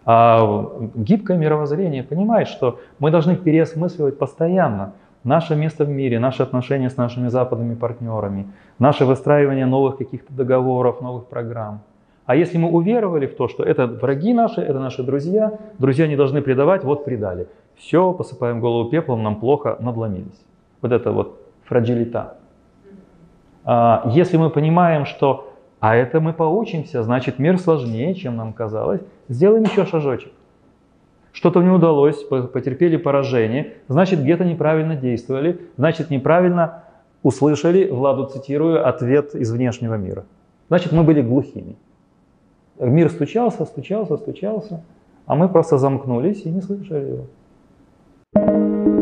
А 0.06 0.70
гибкое 0.94 1.36
мировоззрение 1.36 2.02
понимает, 2.02 2.48
что 2.48 2.80
мы 2.98 3.10
должны 3.10 3.36
переосмысливать 3.36 4.18
постоянно 4.18 4.94
наше 5.22 5.54
место 5.54 5.84
в 5.84 5.90
мире, 5.90 6.18
наши 6.18 6.42
отношения 6.42 6.88
с 6.88 6.96
нашими 6.96 7.28
западными 7.28 7.74
партнерами, 7.74 8.46
наше 8.78 9.04
выстраивание 9.04 9.66
новых 9.66 9.98
каких-то 9.98 10.32
договоров, 10.32 11.02
новых 11.02 11.26
программ. 11.26 11.82
А 12.28 12.36
если 12.36 12.58
мы 12.58 12.68
уверовали 12.68 13.26
в 13.26 13.36
то, 13.36 13.48
что 13.48 13.64
это 13.64 13.86
враги 13.86 14.34
наши, 14.34 14.60
это 14.60 14.78
наши 14.78 15.02
друзья, 15.02 15.58
друзья 15.78 16.06
не 16.06 16.14
должны 16.14 16.42
предавать, 16.42 16.84
вот 16.84 17.06
предали. 17.06 17.48
Все, 17.74 18.12
посыпаем 18.12 18.60
голову 18.60 18.90
пеплом, 18.90 19.22
нам 19.22 19.36
плохо, 19.40 19.78
надломились. 19.80 20.38
Вот 20.82 20.92
это 20.92 21.10
вот 21.10 21.40
фрагилита. 21.64 22.36
А 23.64 24.02
если 24.12 24.36
мы 24.36 24.50
понимаем, 24.50 25.06
что 25.06 25.54
а 25.80 25.96
это 25.96 26.20
мы 26.20 26.34
поучимся, 26.34 27.02
значит 27.02 27.38
мир 27.38 27.58
сложнее, 27.58 28.14
чем 28.14 28.36
нам 28.36 28.52
казалось. 28.52 29.00
Сделаем 29.30 29.62
еще 29.62 29.86
шажочек. 29.86 30.30
Что-то 31.32 31.62
не 31.62 31.70
удалось, 31.70 32.22
потерпели 32.24 32.98
поражение, 32.98 33.72
значит 33.88 34.20
где-то 34.20 34.44
неправильно 34.44 34.96
действовали, 34.96 35.62
значит 35.78 36.10
неправильно 36.10 36.84
услышали, 37.22 37.88
Владу 37.88 38.26
цитирую, 38.26 38.86
ответ 38.86 39.34
из 39.34 39.50
внешнего 39.50 39.94
мира. 39.94 40.26
Значит 40.68 40.92
мы 40.92 41.04
были 41.04 41.22
глухими. 41.22 41.76
Мир 42.80 43.10
стучался, 43.10 43.64
стучался, 43.64 44.16
стучался, 44.16 44.82
а 45.26 45.34
мы 45.34 45.48
просто 45.48 45.78
замкнулись 45.78 46.42
и 46.44 46.50
не 46.50 46.60
слышали 46.60 47.24
его. 48.34 48.97